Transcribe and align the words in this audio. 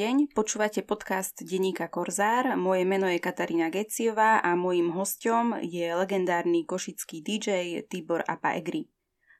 deň, 0.00 0.32
počúvate 0.32 0.80
podcast 0.80 1.36
Deníka 1.44 1.84
Korzár. 1.92 2.56
Moje 2.56 2.88
meno 2.88 3.04
je 3.04 3.20
Katarína 3.20 3.68
Geciová 3.68 4.40
a 4.40 4.56
mojím 4.56 4.96
hostom 4.96 5.60
je 5.60 5.92
legendárny 5.92 6.64
košický 6.64 7.20
DJ 7.20 7.84
Tibor 7.84 8.24
Apaegri. 8.24 8.88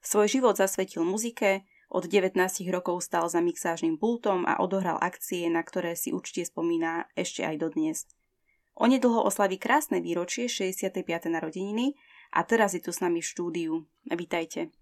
Svoj 0.05 0.29
život 0.29 0.61
zasvetil 0.61 1.01
muzike, 1.01 1.65
od 1.89 2.05
19 2.05 2.37
rokov 2.69 3.01
stal 3.01 3.25
za 3.33 3.41
mixážnym 3.41 3.97
pultom 3.97 4.45
a 4.45 4.61
odohral 4.61 5.01
akcie, 5.01 5.49
na 5.49 5.65
ktoré 5.65 5.97
si 5.97 6.13
určite 6.13 6.53
spomína 6.53 7.09
ešte 7.17 7.41
aj 7.41 7.57
dodnes. 7.57 8.05
Onedlho 8.77 9.25
oslaví 9.25 9.57
krásne 9.57 10.05
výročie 10.05 10.45
65. 10.45 11.01
narodeniny 11.33 11.97
a 12.37 12.45
teraz 12.45 12.77
je 12.77 12.85
tu 12.85 12.93
s 12.93 13.01
nami 13.01 13.25
v 13.25 13.31
štúdiu. 13.33 13.73
Vítajte. 14.13 14.77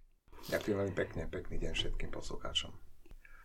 Ďakujem 0.51 0.75
veľmi 0.75 0.95
pekne, 0.99 1.31
pekný 1.31 1.63
deň 1.63 1.73
všetkým 1.79 2.11
poslucháčom. 2.11 2.88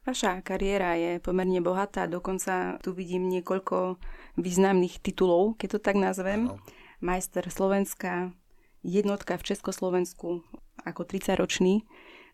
Vaša 0.03 0.43
kariéra 0.43 0.99
je 0.99 1.23
pomerne 1.23 1.63
bohatá, 1.63 2.11
dokonca 2.11 2.75
tu 2.83 2.91
vidím 2.91 3.31
niekoľko 3.31 3.95
významných 4.35 4.99
titulov, 4.99 5.55
keď 5.55 5.67
to 5.75 5.79
tak 5.79 5.95
nazvem. 5.95 6.51
Ano. 6.51 6.59
Majster 6.99 7.47
Slovenska, 7.47 8.35
jednotka 8.83 9.39
v 9.39 9.47
Československu 9.47 10.43
ako 10.83 11.01
30-ročný. 11.07 11.87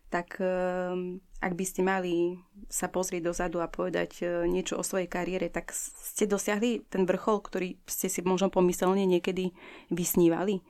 Tak 0.09 0.41
ehm, 0.41 1.21
ak 1.37 1.53
by 1.53 1.65
ste 1.65 1.85
mali 1.85 2.41
sa 2.65 2.89
pozrieť 2.89 3.29
dozadu 3.29 3.61
a 3.61 3.69
povedať 3.69 4.25
e, 4.25 4.49
niečo 4.49 4.81
o 4.81 4.83
svojej 4.83 5.05
kariére, 5.05 5.53
tak 5.53 5.69
ste 5.77 6.25
dosiahli 6.25 6.89
ten 6.89 7.05
vrchol, 7.05 7.45
ktorý 7.45 7.77
ste 7.85 8.09
si 8.09 8.25
možno 8.25 8.49
pomyselne 8.49 9.05
niekedy 9.05 9.53
vysnívali? 9.93 10.65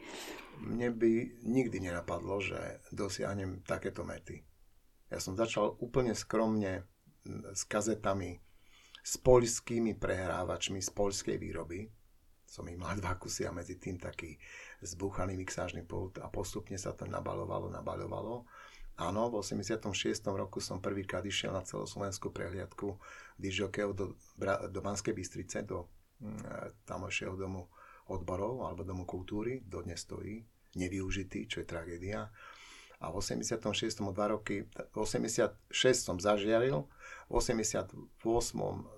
Mne 0.59 0.91
by 0.91 1.11
nikdy 1.47 1.79
nenapadlo, 1.79 2.43
že 2.43 2.83
dosiahnem 2.91 3.63
takéto 3.63 4.03
mety. 4.03 4.43
Ja 5.09 5.17
som 5.17 5.33
začal 5.33 5.73
úplne 5.81 6.13
skromne 6.13 6.85
s 7.53 7.65
kazetami, 7.65 8.37
s 8.99 9.17
poľskými 9.17 9.97
prehrávačmi 9.97 10.77
z 10.79 10.89
poľskej 10.93 11.37
výroby. 11.41 11.89
Som 12.45 12.69
ich 12.69 12.77
mal 12.77 12.97
dva 13.01 13.17
kusy 13.17 13.49
a 13.49 13.51
medzi 13.53 13.81
tým 13.81 13.97
taký 13.97 14.37
zbúchaný 14.85 15.33
mixážny 15.37 15.85
pult 15.85 16.21
a 16.21 16.29
postupne 16.29 16.77
sa 16.77 16.93
to 16.93 17.09
nabalovalo, 17.09 17.73
nabalovalo. 17.73 18.45
Áno, 18.99 19.31
v 19.31 19.39
86. 19.39 19.87
roku 20.27 20.59
som 20.59 20.83
prvýkrát 20.83 21.23
išiel 21.23 21.55
na 21.55 21.63
celoslovenskú 21.63 22.35
prehliadku 22.35 22.99
dižokejov 23.39 23.91
do, 23.95 24.05
do 24.67 24.79
Banskej 24.83 25.15
Bystrice, 25.15 25.63
do 25.63 25.87
mm, 26.19 26.83
tamošieho 26.83 27.31
domu 27.39 27.71
odborov 28.11 28.67
alebo 28.67 28.83
domu 28.83 29.07
kultúry, 29.07 29.63
dodnes 29.63 30.03
stojí, 30.03 30.43
nevyužitý, 30.75 31.47
čo 31.47 31.63
je 31.63 31.65
tragédia 31.65 32.27
a 32.99 33.07
v 33.07 33.15
86. 33.15 34.03
o 34.03 34.11
dva 34.11 34.35
roky, 34.35 34.67
v 34.67 34.97
86 34.99 35.55
som 35.95 36.19
zažiaril, 36.19 36.83
v 37.31 37.33
88 37.33 37.95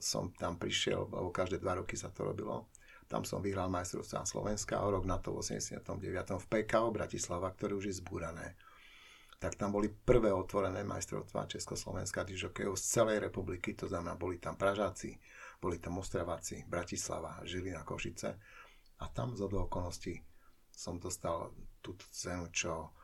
som 0.01 0.23
tam 0.33 0.57
prišiel, 0.57 1.05
lebo 1.05 1.29
každé 1.29 1.61
dva 1.61 1.77
roky 1.77 1.93
sa 1.93 2.09
to 2.09 2.25
robilo. 2.25 2.65
Tam 3.05 3.27
som 3.27 3.43
vyhral 3.43 3.67
majstrovstvá 3.67 4.23
Slovenska 4.23 4.79
a 4.79 4.87
rok 4.87 5.03
na 5.03 5.19
to 5.19 5.35
v 5.35 5.43
89. 5.43 5.85
v 6.39 6.45
PKO 6.47 6.89
Bratislava, 6.95 7.51
ktoré 7.51 7.75
už 7.75 7.91
je 7.91 7.99
zbúrané. 7.99 8.55
Tak 9.37 9.59
tam 9.59 9.75
boli 9.75 9.91
prvé 9.91 10.31
otvorené 10.31 10.85
majstrovstvá 10.87 11.49
Československa 11.49 12.23
dižokejov 12.23 12.79
z 12.79 12.83
celej 12.87 13.17
republiky, 13.19 13.75
to 13.75 13.91
znamená, 13.91 14.15
boli 14.15 14.39
tam 14.39 14.55
Pražáci, 14.55 15.17
boli 15.59 15.77
tam 15.77 15.99
Ostraváci, 15.99 16.63
Bratislava, 16.65 17.41
Žilina, 17.43 17.83
Košice. 17.83 18.37
A 19.01 19.05
tam 19.09 19.35
z 19.35 19.43
okolností 19.43 20.21
som 20.71 21.01
dostal 21.01 21.51
túto 21.83 22.05
cenu, 22.13 22.47
čo 22.53 22.95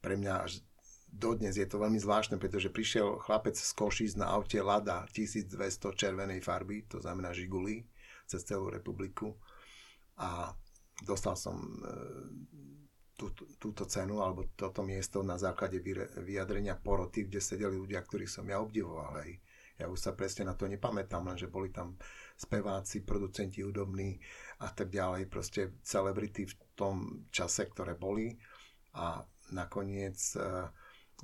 pre 0.00 0.14
mňa 0.20 0.34
až 0.44 0.60
dodnes 1.14 1.54
je 1.54 1.66
to 1.66 1.78
veľmi 1.78 1.98
zvláštne, 2.02 2.36
pretože 2.42 2.74
prišiel 2.74 3.22
chlapec 3.22 3.54
z 3.54 3.72
Košic 3.72 4.18
na 4.18 4.34
aute 4.34 4.58
Lada 4.58 5.06
1200 5.14 5.54
červenej 5.94 6.42
farby, 6.42 6.84
to 6.90 6.98
znamená 6.98 7.30
Žiguli, 7.30 7.86
cez 8.26 8.42
celú 8.42 8.68
republiku 8.72 9.38
a 10.18 10.50
dostal 11.02 11.38
som 11.38 11.56
e, 11.58 11.78
tú, 13.14 13.30
túto 13.58 13.86
cenu 13.86 14.18
alebo 14.22 14.50
toto 14.58 14.82
miesto 14.82 15.22
na 15.22 15.38
základe 15.38 15.78
vyjadrenia 16.18 16.74
poroty, 16.74 17.30
kde 17.30 17.38
sedeli 17.38 17.78
ľudia, 17.78 18.02
ktorých 18.02 18.30
som 18.30 18.46
ja 18.48 18.58
obdivoval. 18.58 19.22
Hej. 19.22 19.38
Ja 19.74 19.90
už 19.90 19.98
sa 19.98 20.14
presne 20.14 20.46
na 20.46 20.54
to 20.54 20.70
nepamätám, 20.70 21.26
lenže 21.26 21.50
boli 21.50 21.74
tam 21.74 21.98
speváci, 22.38 23.02
producenti 23.02 23.62
hudobní 23.62 24.18
a 24.62 24.70
tak 24.70 24.90
ďalej, 24.90 25.26
proste 25.26 25.78
celebrity 25.82 26.46
v 26.46 26.54
tom 26.78 26.96
čase, 27.34 27.66
ktoré 27.66 27.98
boli 27.98 28.38
a 28.94 29.18
nakoniec 29.52 30.16
e, 30.36 30.70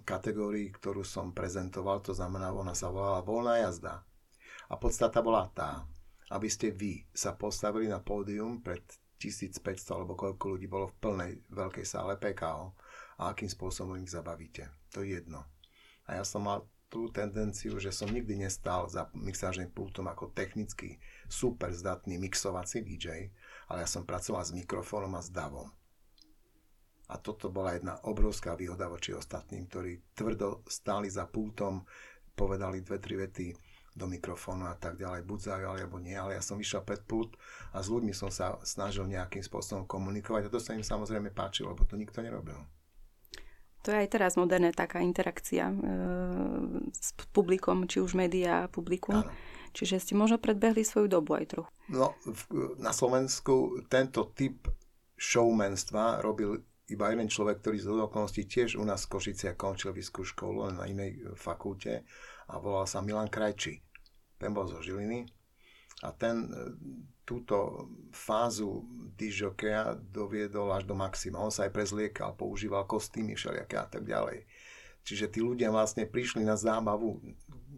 kategórii, 0.05 0.69
ktorú 0.73 1.07
som 1.07 1.33
prezentoval, 1.33 2.05
to 2.05 2.13
znamená, 2.13 2.53
ona 2.53 2.77
sa 2.77 2.93
volala 2.93 3.25
voľná 3.25 3.65
jazda. 3.65 4.05
A 4.71 4.75
podstata 4.77 5.23
bola 5.25 5.51
tá, 5.51 5.85
aby 6.31 6.47
ste 6.47 6.71
vy 6.71 7.03
sa 7.11 7.35
postavili 7.35 7.91
na 7.91 7.99
pódium 7.99 8.63
pred 8.63 8.83
1500 9.21 9.61
alebo 9.93 10.17
koľko 10.17 10.57
ľudí 10.57 10.67
bolo 10.71 10.89
v 10.89 10.99
plnej 11.03 11.33
veľkej 11.53 11.85
sále 11.85 12.17
PKO 12.17 12.73
a 13.21 13.23
akým 13.37 13.51
spôsobom 13.53 14.01
ich 14.01 14.09
zabavíte. 14.09 14.71
To 14.97 15.05
je 15.05 15.21
jedno. 15.21 15.45
A 16.09 16.17
ja 16.17 16.25
som 16.25 16.49
mal 16.49 16.65
tú 16.91 17.07
tendenciu, 17.13 17.79
že 17.79 17.95
som 17.95 18.11
nikdy 18.11 18.35
nestal 18.35 18.91
za 18.91 19.07
mixážnym 19.15 19.71
pultom 19.71 20.11
ako 20.11 20.35
technicky 20.35 20.99
super 21.31 21.71
zdatný 21.71 22.19
mixovací 22.19 22.83
DJ, 22.83 23.31
ale 23.71 23.87
ja 23.87 23.89
som 23.89 24.03
pracoval 24.03 24.43
s 24.43 24.51
mikrofónom 24.51 25.15
a 25.15 25.23
s 25.23 25.31
davom. 25.31 25.71
A 27.11 27.19
toto 27.19 27.51
bola 27.51 27.75
jedna 27.75 27.99
obrovská 28.07 28.55
výhoda 28.55 28.87
voči 28.87 29.11
ostatným, 29.11 29.67
ktorí 29.67 30.15
tvrdo 30.15 30.63
stáli 30.71 31.11
za 31.11 31.27
pultom, 31.27 31.83
povedali 32.39 32.81
dve, 32.87 33.03
tri 33.03 33.19
vety 33.19 33.47
do 33.91 34.07
mikrofónu 34.07 34.71
a 34.71 34.79
tak 34.79 34.97
ďalej, 34.97 35.27
buď 35.27 35.39
zaujali 35.43 35.83
alebo 35.83 35.99
nie, 35.99 36.15
ale 36.15 36.39
ja 36.39 36.43
som 36.43 36.55
vyšiel 36.55 36.87
pred 36.87 37.03
pult 37.03 37.35
a 37.75 37.83
s 37.83 37.91
ľuďmi 37.91 38.15
som 38.15 38.31
sa 38.31 38.55
snažil 38.63 39.11
nejakým 39.11 39.43
spôsobom 39.43 39.83
komunikovať 39.85 40.47
a 40.47 40.53
to 40.55 40.63
sa 40.63 40.79
im 40.79 40.87
samozrejme 40.87 41.35
páčilo, 41.35 41.75
lebo 41.75 41.83
to 41.83 41.99
nikto 41.99 42.23
nerobil. 42.23 42.57
To 43.83 43.97
je 43.97 44.05
aj 44.05 44.09
teraz 44.13 44.37
moderné 44.37 44.77
taká 44.77 45.01
interakcia 45.01 45.73
e, 45.73 45.77
s 46.93 47.17
publikom, 47.33 47.89
či 47.89 48.05
už 48.05 48.13
médiá, 48.13 48.69
publikum. 48.69 49.25
Áno. 49.25 49.33
Čiže 49.73 50.05
ste 50.05 50.13
možno 50.19 50.37
predbehli 50.37 50.85
svoju 50.85 51.09
dobu 51.09 51.41
aj 51.41 51.57
trochu. 51.57 51.71
No, 51.89 52.13
v, 52.29 52.77
na 52.77 52.93
Slovensku 52.93 53.81
tento 53.89 54.29
typ 54.37 54.69
showmanstva 55.17 56.21
robil 56.21 56.61
iba 56.91 57.15
jeden 57.15 57.31
človek, 57.31 57.63
ktorý 57.63 57.79
z 57.79 57.87
okolností 57.87 58.43
tiež 58.51 58.75
u 58.75 58.85
nás 58.85 59.07
v 59.07 59.17
Košice 59.17 59.55
končil 59.55 59.95
vyskú 59.95 60.27
školu, 60.27 60.75
na 60.75 60.91
inej 60.91 61.23
fakulte 61.39 62.03
a 62.51 62.59
volal 62.59 62.85
sa 62.91 62.99
Milan 62.99 63.31
Krajči. 63.31 63.79
Ten 64.37 64.51
bol 64.51 64.67
zo 64.67 64.83
Žiliny 64.83 65.29
a 66.03 66.11
ten 66.11 66.49
e, 66.49 66.75
túto 67.29 67.87
fázu 68.11 68.83
dižokeja 69.15 70.01
doviedol 70.01 70.73
až 70.75 70.89
do 70.89 70.99
maxima. 70.99 71.39
On 71.39 71.53
sa 71.53 71.69
aj 71.69 71.77
prezliekal, 71.77 72.35
používal 72.35 72.89
kostýmy 72.89 73.39
všelijaké 73.39 73.77
a 73.79 73.87
tak 73.87 74.03
ďalej. 74.03 74.49
Čiže 75.07 75.31
tí 75.31 75.41
ľudia 75.45 75.71
vlastne 75.71 76.09
prišli 76.09 76.43
na 76.43 76.59
zábavu. 76.59 77.23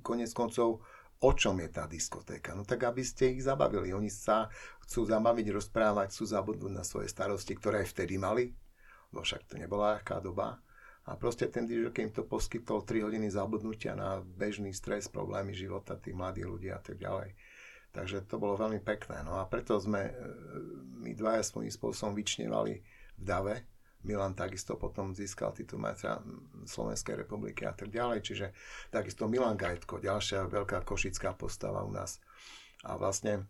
Konec 0.02 0.30
koncov, 0.34 0.82
o 1.22 1.30
čom 1.34 1.60
je 1.62 1.68
tá 1.70 1.86
diskotéka? 1.86 2.54
No 2.56 2.66
tak, 2.66 2.82
aby 2.82 3.02
ste 3.06 3.34
ich 3.34 3.46
zabavili. 3.46 3.94
Oni 3.94 4.10
sa 4.10 4.50
chcú 4.86 5.06
zabaviť, 5.06 5.46
rozprávať, 5.54 6.10
chcú 6.10 6.24
zabudnúť 6.26 6.72
na 6.72 6.82
svoje 6.82 7.10
starosti, 7.10 7.54
ktoré 7.54 7.86
aj 7.86 7.94
vtedy 7.94 8.18
mali, 8.18 8.54
lebo 9.12 9.22
však 9.22 9.44
to 9.46 9.60
nebola 9.60 10.00
ľahká 10.00 10.18
doba. 10.24 10.58
A 11.02 11.18
proste 11.18 11.50
ten 11.50 11.66
DJ 11.66 11.90
im 12.00 12.14
to 12.14 12.22
poskytol 12.24 12.86
3 12.86 13.04
hodiny 13.04 13.28
zabudnutia 13.28 13.92
na 13.98 14.22
bežný 14.22 14.70
stres, 14.72 15.10
problémy 15.10 15.52
života 15.52 15.98
tých 15.98 16.14
mladých 16.14 16.46
ľudí 16.46 16.68
a 16.70 16.78
tak 16.78 16.96
ďalej. 16.96 17.34
Takže 17.92 18.24
to 18.24 18.40
bolo 18.40 18.56
veľmi 18.56 18.80
pekné. 18.80 19.20
No 19.20 19.36
a 19.36 19.44
preto 19.44 19.76
sme 19.76 20.08
e, 20.08 20.12
my 21.04 21.12
dvaja 21.12 21.44
svojím 21.44 21.68
spôsobom 21.68 22.16
vyčnevali 22.16 22.80
v 23.18 23.22
Dave. 23.22 23.68
Milan 24.02 24.34
takisto 24.34 24.74
potom 24.80 25.14
získal 25.14 25.54
titul 25.54 25.78
majstra 25.78 26.18
Slovenskej 26.66 27.22
republiky 27.22 27.68
a 27.68 27.76
tak 27.76 27.92
ďalej. 27.92 28.18
Čiže 28.24 28.46
takisto 28.90 29.28
Milan 29.28 29.60
Gajtko, 29.60 30.02
ďalšia 30.02 30.50
veľká 30.50 30.82
košická 30.82 31.36
postava 31.36 31.84
u 31.84 31.92
nás. 31.92 32.18
A 32.86 32.96
vlastne, 32.96 33.46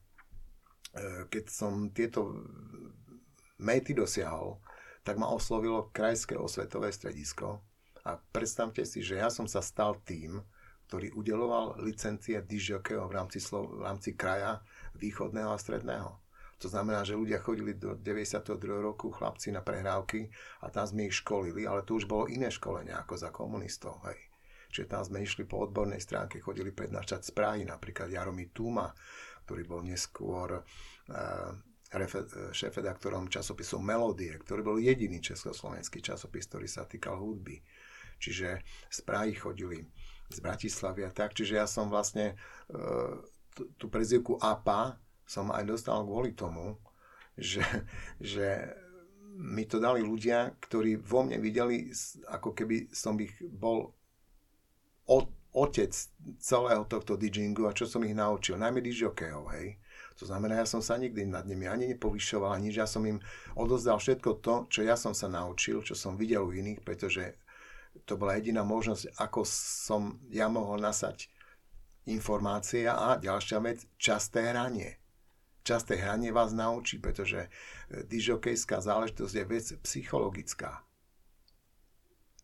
e, 0.97 1.29
keď 1.31 1.44
som 1.53 1.93
tieto 1.94 2.35
mety 3.62 3.94
dosiahol, 3.94 4.59
tak 5.02 5.19
ma 5.19 5.31
oslovilo 5.31 5.90
Krajské 5.90 6.38
osvetové 6.38 6.94
stredisko 6.94 7.62
a 8.06 8.19
predstavte 8.19 8.82
si, 8.82 9.02
že 9.02 9.19
ja 9.19 9.31
som 9.31 9.46
sa 9.46 9.62
stal 9.62 9.99
tým, 10.02 10.43
ktorý 10.90 11.14
udeloval 11.16 11.78
licencie 11.81 12.38
dižokejov 12.43 13.08
v 13.08 13.14
rámci, 13.16 13.38
Slo- 13.40 13.70
v 13.70 13.82
rámci 13.82 14.12
kraja 14.12 14.60
východného 14.99 15.50
a 15.54 15.58
stredného. 15.58 16.10
To 16.62 16.70
znamená, 16.70 17.02
že 17.02 17.19
ľudia 17.19 17.43
chodili 17.43 17.75
do 17.75 17.99
92. 17.99 18.54
roku, 18.78 19.10
chlapci 19.10 19.50
na 19.50 19.66
prehrávky 19.66 20.31
a 20.62 20.70
tam 20.70 20.87
sme 20.87 21.10
ich 21.10 21.19
školili, 21.19 21.66
ale 21.66 21.82
to 21.82 21.99
už 21.99 22.06
bolo 22.06 22.31
iné 22.31 22.54
školenie 22.54 22.94
ako 22.94 23.19
za 23.19 23.34
komunistov. 23.34 23.99
Hej. 24.06 24.20
Čiže 24.70 24.87
tam 24.87 25.02
sme 25.02 25.26
išli 25.26 25.43
po 25.43 25.66
odbornej 25.66 25.99
stránke, 25.99 26.38
chodili 26.38 26.70
prednášať 26.70 27.28
z 27.28 27.31
Prahy, 27.34 27.66
napríklad 27.66 28.14
Jaromír 28.14 28.54
Túma, 28.54 28.94
ktorý 29.43 29.62
bol 29.66 29.82
neskôr 29.82 30.62
uh, 30.62 31.50
šéf-redaktorom 32.53 33.29
časopisu 33.29 33.77
Melodie, 33.79 34.33
ktorý 34.41 34.61
bol 34.65 34.77
jediný 34.81 35.21
československý 35.21 36.00
časopis, 36.00 36.49
ktorý 36.49 36.65
sa 36.65 36.89
týkal 36.89 37.21
hudby. 37.21 37.61
Čiže 38.17 38.65
z 38.89 38.99
Prahy 39.05 39.37
chodili 39.37 39.85
z 40.33 40.39
Bratislavy 40.41 41.05
a 41.05 41.12
tak. 41.12 41.37
Čiže 41.37 41.61
ja 41.61 41.67
som 41.69 41.93
vlastne 41.93 42.39
uh, 42.73 43.21
tú 43.77 43.93
prezivku 43.93 44.41
APA 44.41 44.97
som 45.29 45.53
aj 45.53 45.69
dostal 45.69 46.00
kvôli 46.03 46.33
tomu, 46.33 46.81
že, 47.37 47.65
že 48.21 48.73
mi 49.37 49.65
to 49.65 49.81
dali 49.81 50.05
ľudia, 50.05 50.56
ktorí 50.61 51.00
vo 51.00 51.25
mne 51.25 51.41
videli, 51.41 51.88
ako 52.29 52.53
keby 52.53 52.93
som 52.93 53.17
ich 53.21 53.33
bol 53.41 53.97
otec 55.53 55.93
celého 56.41 56.85
tohto 56.88 57.17
DJingu 57.17 57.69
a 57.69 57.77
čo 57.77 57.85
som 57.85 58.05
ich 58.05 58.17
naučil, 58.17 58.56
najmä 58.56 58.81
DJokejov, 58.81 59.45
hej. 59.56 59.77
To 60.20 60.25
znamená, 60.29 60.61
ja 60.61 60.67
som 60.69 60.85
sa 60.85 61.00
nikdy 61.00 61.25
nad 61.29 61.49
nimi 61.49 61.64
ani 61.64 61.88
nepovyšoval, 61.97 62.53
ani 62.53 62.75
ja 62.75 62.85
som 62.85 63.06
im 63.06 63.23
odozdal 63.56 63.97
všetko 63.97 64.31
to, 64.44 64.55
čo 64.69 64.81
ja 64.85 64.99
som 64.99 65.17
sa 65.17 65.31
naučil, 65.31 65.81
čo 65.81 65.97
som 65.97 66.20
videl 66.20 66.44
u 66.44 66.53
iných, 66.53 66.85
pretože 66.85 67.38
to 68.05 68.17
bola 68.17 68.37
jediná 68.41 68.64
možnosť, 68.64 69.20
ako 69.20 69.44
som 69.49 70.20
ja 70.32 70.49
mohol 70.49 70.81
nasať 70.81 71.29
informácie 72.09 72.88
a 72.88 73.14
ďalšia 73.20 73.59
vec, 73.62 73.87
časté 74.00 74.50
hranie. 74.50 74.99
Časté 75.62 75.94
hranie 75.94 76.35
vás 76.35 76.50
naučí, 76.50 76.99
pretože 76.99 77.47
dižokejská 77.88 78.82
záležitosť 78.82 79.35
je 79.38 79.44
vec 79.47 79.67
psychologická. 79.87 80.82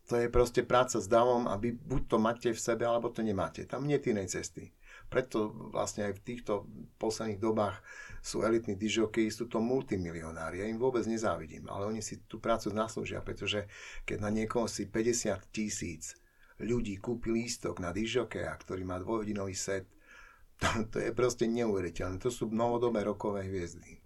To 0.08 0.16
je 0.16 0.32
proste 0.32 0.64
práca 0.64 1.02
s 1.02 1.10
davom 1.10 1.50
a 1.50 1.58
buď 1.60 2.02
to 2.08 2.16
máte 2.16 2.48
v 2.54 2.60
sebe, 2.60 2.88
alebo 2.88 3.12
to 3.12 3.20
nemáte. 3.20 3.66
Tam 3.68 3.84
nie 3.84 4.00
inej 4.00 4.32
cesty. 4.32 4.72
Preto 5.08 5.52
vlastne 5.72 6.04
aj 6.08 6.20
v 6.20 6.24
týchto 6.24 6.68
posledných 7.00 7.40
dobách 7.40 7.80
sú 8.20 8.44
elitní 8.44 8.76
dižoky, 8.76 9.32
sú 9.32 9.48
to 9.48 9.56
multimilionári. 9.56 10.60
Ja 10.60 10.68
im 10.68 10.76
vôbec 10.76 11.08
nezávidím, 11.08 11.64
ale 11.72 11.88
oni 11.88 12.04
si 12.04 12.20
tú 12.28 12.36
prácu 12.36 12.68
zaslúžia, 12.68 13.24
pretože 13.24 13.64
keď 14.04 14.28
na 14.28 14.30
niekoho 14.30 14.68
si 14.68 14.84
50 14.84 15.48
tisíc 15.48 16.20
ľudí 16.60 17.00
kúpi 17.00 17.32
lístok 17.32 17.80
na 17.80 17.94
dižokeja, 17.94 18.52
ktorý 18.60 18.84
má 18.84 19.00
dvojhodinový 19.00 19.56
set, 19.56 19.88
to, 20.60 20.68
to 20.92 20.96
je 21.00 21.10
proste 21.14 21.48
neuveriteľné. 21.48 22.20
To 22.20 22.28
sú 22.28 22.50
novodobé 22.52 23.06
rokové 23.06 23.46
hviezdy. 23.46 24.02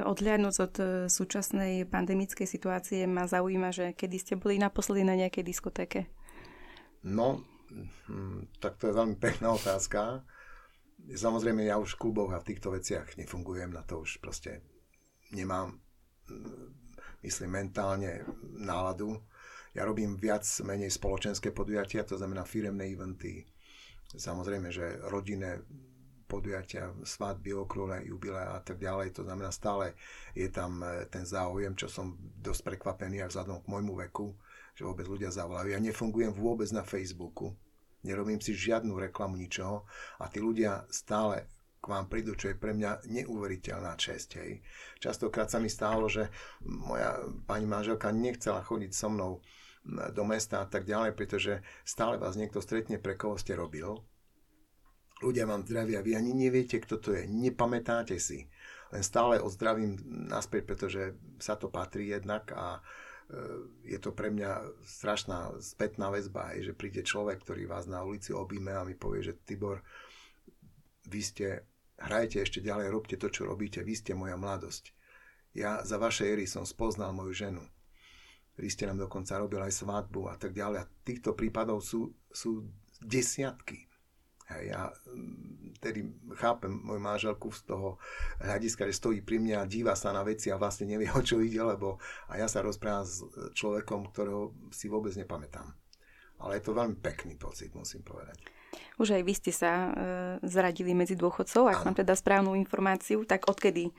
Odhľadnúť 0.00 0.56
od 0.64 0.74
e, 0.80 0.84
súčasnej 1.12 1.84
pandemickej 1.84 2.46
situácie 2.48 3.04
ma 3.04 3.28
zaujíma, 3.28 3.68
že 3.74 3.92
kedy 3.92 4.16
ste 4.16 4.34
boli 4.38 4.56
naposledy 4.56 5.04
na 5.04 5.18
nejakej 5.18 5.44
diskotéke? 5.44 6.08
No, 7.04 7.44
tak 8.58 8.76
to 8.76 8.90
je 8.90 8.94
veľmi 8.94 9.16
pekná 9.16 9.54
otázka. 9.54 10.24
Samozrejme, 11.08 11.64
ja 11.64 11.80
už 11.80 11.96
v 11.96 12.00
kluboch 12.08 12.30
a 12.36 12.42
v 12.42 12.48
týchto 12.52 12.74
veciach 12.76 13.16
nefungujem, 13.16 13.72
na 13.72 13.80
to 13.82 14.04
už 14.04 14.20
proste 14.20 14.60
nemám, 15.32 15.80
hm, 16.28 16.76
myslím, 17.24 17.50
mentálne 17.50 18.26
náladu. 18.60 19.16
Ja 19.72 19.86
robím 19.86 20.18
viac 20.18 20.44
menej 20.66 20.90
spoločenské 20.90 21.54
podujatia, 21.54 22.02
to 22.02 22.18
znamená 22.18 22.42
firemné 22.42 22.90
eventy. 22.90 23.46
Samozrejme, 24.10 24.74
že 24.74 24.98
rodinné 25.06 25.62
podujatia, 26.30 26.94
svadby, 27.02 27.50
okrúhle, 27.58 28.06
jubilé 28.06 28.38
a 28.38 28.62
tak 28.62 28.78
ďalej. 28.78 29.18
To 29.18 29.26
znamená, 29.26 29.50
stále 29.50 29.98
je 30.38 30.46
tam 30.46 30.78
e, 30.86 31.10
ten 31.10 31.26
záujem, 31.26 31.74
čo 31.74 31.90
som 31.90 32.14
dosť 32.38 32.70
prekvapený 32.70 33.26
aj 33.26 33.34
vzhľadom 33.34 33.58
k 33.66 33.70
môjmu 33.74 33.94
veku, 34.06 34.38
že 34.78 34.86
vôbec 34.86 35.10
ľudia 35.10 35.34
zavolajú. 35.34 35.74
Ja 35.74 35.82
nefungujem 35.82 36.30
vôbec 36.30 36.70
na 36.70 36.86
Facebooku, 36.86 37.58
nerobím 38.06 38.38
si 38.38 38.54
žiadnu 38.54 38.94
reklamu, 39.10 39.34
ničoho 39.34 39.82
a 40.22 40.30
tí 40.30 40.38
ľudia 40.38 40.86
stále 40.94 41.50
k 41.80 41.86
vám 41.88 42.06
prídu, 42.12 42.36
čo 42.36 42.52
je 42.52 42.60
pre 42.60 42.76
mňa 42.76 43.08
neuveriteľná 43.08 43.96
česť. 43.96 44.28
Hej. 44.38 44.60
Častokrát 45.00 45.48
sa 45.48 45.58
mi 45.58 45.72
stalo, 45.72 46.06
že 46.12 46.28
moja 46.62 47.24
pani 47.48 47.64
manželka 47.64 48.12
nechcela 48.12 48.60
chodiť 48.60 48.92
so 48.92 49.08
mnou 49.08 49.32
do 50.12 50.24
mesta 50.28 50.60
a 50.60 50.68
tak 50.68 50.84
ďalej, 50.84 51.16
pretože 51.16 51.64
stále 51.88 52.20
vás 52.20 52.36
niekto 52.36 52.60
stretne, 52.60 53.00
pre 53.00 53.16
koho 53.16 53.40
ste 53.40 53.56
robil 53.56 54.04
ľudia 55.20 55.44
vám 55.44 55.62
zdravia, 55.68 56.04
vy 56.04 56.16
ani 56.16 56.32
neviete, 56.32 56.80
kto 56.80 56.96
to 56.96 57.12
je, 57.12 57.28
nepamätáte 57.28 58.16
si. 58.16 58.48
Len 58.90 59.04
stále 59.06 59.38
ozdravím 59.38 60.00
naspäť, 60.26 60.62
pretože 60.66 61.02
sa 61.38 61.54
to 61.54 61.70
patrí 61.70 62.10
jednak 62.10 62.50
a 62.50 62.80
e, 62.80 63.94
je 63.94 63.98
to 64.02 64.10
pre 64.10 64.34
mňa 64.34 64.82
strašná 64.82 65.54
spätná 65.62 66.10
väzba, 66.10 66.58
že 66.58 66.74
príde 66.74 67.06
človek, 67.06 67.44
ktorý 67.46 67.70
vás 67.70 67.86
na 67.86 68.02
ulici 68.02 68.34
obíme 68.34 68.74
a 68.74 68.82
mi 68.82 68.98
povie, 68.98 69.30
že 69.30 69.38
Tibor, 69.46 69.84
vy 71.06 71.20
ste, 71.22 71.46
hrajte 72.02 72.42
ešte 72.42 72.58
ďalej, 72.58 72.90
robte 72.90 73.14
to, 73.14 73.30
čo 73.30 73.46
robíte, 73.46 73.84
vy 73.86 73.94
ste 73.94 74.18
moja 74.18 74.34
mladosť. 74.34 74.90
Ja 75.54 75.82
za 75.82 75.98
vaše 75.98 76.26
éry 76.26 76.46
som 76.46 76.66
spoznal 76.66 77.14
moju 77.14 77.34
ženu. 77.34 77.62
Vy 78.54 78.70
ste 78.70 78.86
nám 78.86 79.06
dokonca 79.06 79.38
robili 79.40 79.66
aj 79.66 79.82
svadbu 79.82 80.30
a 80.30 80.34
tak 80.38 80.54
ďalej. 80.54 80.78
A 80.84 80.90
týchto 81.02 81.34
prípadov 81.34 81.82
sú, 81.82 82.14
sú 82.30 82.70
desiatky. 83.02 83.89
Hej, 84.50 84.74
ja 84.74 84.90
mm, 84.90 85.78
tedy 85.78 86.04
chápem 86.36 86.70
moju 86.70 87.00
manželku 87.00 87.48
z 87.54 87.70
toho 87.70 87.96
hľadiska, 88.42 88.90
že 88.90 88.98
stojí 88.98 89.18
pri 89.22 89.38
mne 89.38 89.62
a 89.62 89.70
díva 89.70 89.94
sa 89.94 90.10
na 90.10 90.26
veci 90.26 90.50
a 90.50 90.60
vlastne 90.60 90.90
nevie, 90.90 91.08
o 91.10 91.22
čo 91.22 91.38
ide, 91.38 91.62
lebo 91.62 92.02
a 92.26 92.36
ja 92.36 92.50
sa 92.50 92.60
rozprávam 92.60 93.06
s 93.06 93.22
človekom, 93.54 94.10
ktorého 94.10 94.52
si 94.74 94.90
vôbec 94.90 95.14
nepamätám. 95.14 95.70
Ale 96.40 96.58
je 96.58 96.64
to 96.66 96.76
veľmi 96.76 96.98
pekný 96.98 97.36
pocit, 97.36 97.70
musím 97.76 98.00
povedať. 98.02 98.59
Už 98.98 99.16
aj 99.16 99.22
vy 99.24 99.32
ste 99.34 99.52
sa 99.54 99.70
e, 99.72 99.90
zradili 100.46 100.94
medzi 100.94 101.16
dôchodcov, 101.16 101.70
ak 101.70 101.84
mám 101.86 101.96
teda 101.96 102.14
správnu 102.14 102.54
informáciu, 102.54 103.24
tak 103.24 103.50
odkedy 103.50 103.90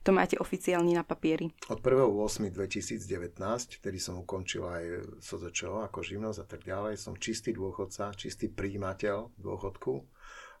to 0.00 0.16
máte 0.16 0.40
oficiálne 0.40 0.96
na 0.96 1.04
papieri? 1.04 1.52
Od 1.68 1.80
1.8.2019, 1.84 3.36
vtedy 3.84 3.98
som 4.00 4.16
ukončil 4.16 4.64
aj 4.64 4.84
SOZČO 5.20 5.84
ako 5.84 6.00
živnosť 6.00 6.38
a 6.40 6.46
tak 6.48 6.64
ďalej, 6.64 6.96
som 6.96 7.12
čistý 7.20 7.52
dôchodca, 7.52 8.16
čistý 8.16 8.48
príjimateľ 8.48 9.36
dôchodku 9.36 10.00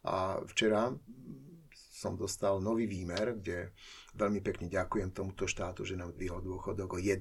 a 0.04 0.40
včera 0.44 0.92
som 2.00 2.16
dostal 2.16 2.64
nový 2.64 2.88
výmer, 2.88 3.36
kde 3.36 3.76
veľmi 4.16 4.40
pekne 4.40 4.72
ďakujem 4.72 5.12
tomuto 5.12 5.44
štátu, 5.44 5.84
že 5.84 6.00
nám 6.00 6.16
dvihol 6.16 6.40
dôchodok 6.40 6.96
o 6.96 6.98
1,3%. 6.98 7.20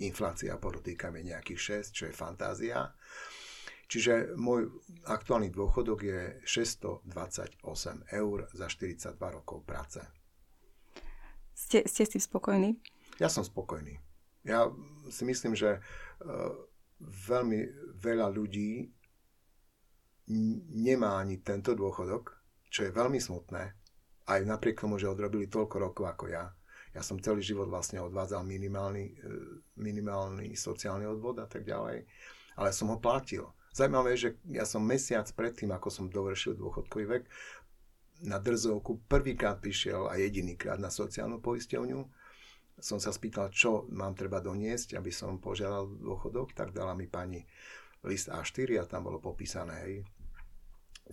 Inflácia 0.00 0.56
podotýkame 0.56 1.20
nejakých 1.20 1.84
6, 1.84 1.96
čo 1.96 2.04
je 2.08 2.14
fantázia. 2.16 2.88
Čiže 3.90 4.38
môj 4.38 4.70
aktuálny 5.02 5.50
dôchodok 5.50 6.06
je 6.06 6.20
628 6.46 7.58
eur 8.14 8.46
za 8.54 8.66
42 8.70 9.18
rokov 9.18 9.66
práce. 9.66 9.98
Ste, 11.50 11.82
ste 11.90 12.06
s 12.06 12.14
tým 12.14 12.22
spokojní? 12.22 12.70
Ja 13.18 13.26
som 13.26 13.42
spokojný. 13.42 13.98
Ja 14.46 14.70
si 15.10 15.26
myslím, 15.26 15.58
že 15.58 15.82
uh, 15.82 16.54
veľmi 17.02 17.60
veľa 17.98 18.30
ľudí 18.30 18.88
nemá 20.70 21.18
ani 21.18 21.42
tento 21.42 21.74
dôchodok, 21.74 22.38
čo 22.70 22.86
je 22.86 22.94
veľmi 22.94 23.18
smutné, 23.18 23.74
aj 24.30 24.40
napriek 24.46 24.78
tomu, 24.78 24.94
že 25.02 25.10
odrobili 25.10 25.50
toľko 25.50 25.76
rokov 25.82 26.06
ako 26.06 26.24
ja. 26.30 26.46
Ja 26.94 27.02
som 27.02 27.18
celý 27.18 27.42
život 27.42 27.66
vlastne 27.66 27.98
odvádzal 27.98 28.46
minimálny, 28.46 29.04
e, 29.10 29.14
minimálny 29.78 30.54
sociálny 30.54 31.06
odvod 31.06 31.42
a 31.42 31.50
tak 31.50 31.66
ďalej, 31.66 32.06
ale 32.54 32.70
som 32.70 32.94
ho 32.94 33.02
platil. 33.02 33.46
Zajímavé 33.70 34.18
je, 34.18 34.22
že 34.26 34.30
ja 34.50 34.66
som 34.66 34.82
mesiac 34.82 35.30
predtým, 35.30 35.70
ako 35.70 35.88
som 35.88 36.06
dovršil 36.10 36.58
dôchodkový 36.58 37.06
vek, 37.06 37.24
na 38.20 38.36
drzovku 38.36 39.08
prvýkrát 39.08 39.62
prišiel 39.62 40.10
a 40.10 40.20
jedinýkrát 40.20 40.76
na 40.76 40.92
sociálnu 40.92 41.40
poisťovňu. 41.40 42.00
Som 42.80 43.00
sa 43.00 43.12
spýtal, 43.12 43.48
čo 43.52 43.88
mám 43.92 44.12
treba 44.12 44.40
doniesť, 44.44 44.96
aby 44.96 45.08
som 45.12 45.40
požiadal 45.40 45.88
dôchodok, 46.00 46.52
tak 46.52 46.72
dala 46.72 46.92
mi 46.92 47.08
pani 47.08 47.44
list 48.04 48.28
A4 48.32 48.80
a 48.80 48.88
tam 48.88 49.08
bolo 49.08 49.20
popísané, 49.20 49.74
hej, 49.84 49.94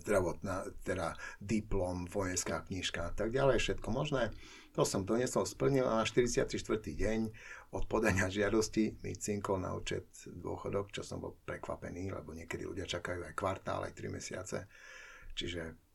zdravotná, 0.00 0.66
teda 0.86 1.18
diplom, 1.42 2.06
vojenská 2.06 2.64
knižka 2.66 3.10
a 3.10 3.12
tak 3.12 3.34
ďalej, 3.34 3.58
všetko 3.58 3.88
možné. 3.90 4.30
To 4.78 4.86
som 4.86 5.02
doniesol, 5.02 5.42
splnil 5.42 5.90
a 5.90 6.02
na 6.02 6.04
44. 6.06 6.46
deň 6.78 7.20
od 7.74 7.84
podania 7.90 8.30
žiadosti 8.30 9.02
mi 9.02 9.18
cinkol 9.18 9.58
na 9.58 9.74
účet 9.74 10.06
dôchodok, 10.30 10.94
čo 10.94 11.02
som 11.02 11.18
bol 11.18 11.34
prekvapený, 11.42 12.14
lebo 12.14 12.30
niekedy 12.30 12.62
ľudia 12.62 12.86
čakajú 12.86 13.26
aj 13.26 13.34
kvartál, 13.34 13.82
aj 13.82 13.98
3 13.98 14.14
mesiace. 14.14 14.70
Čiže 15.34 15.87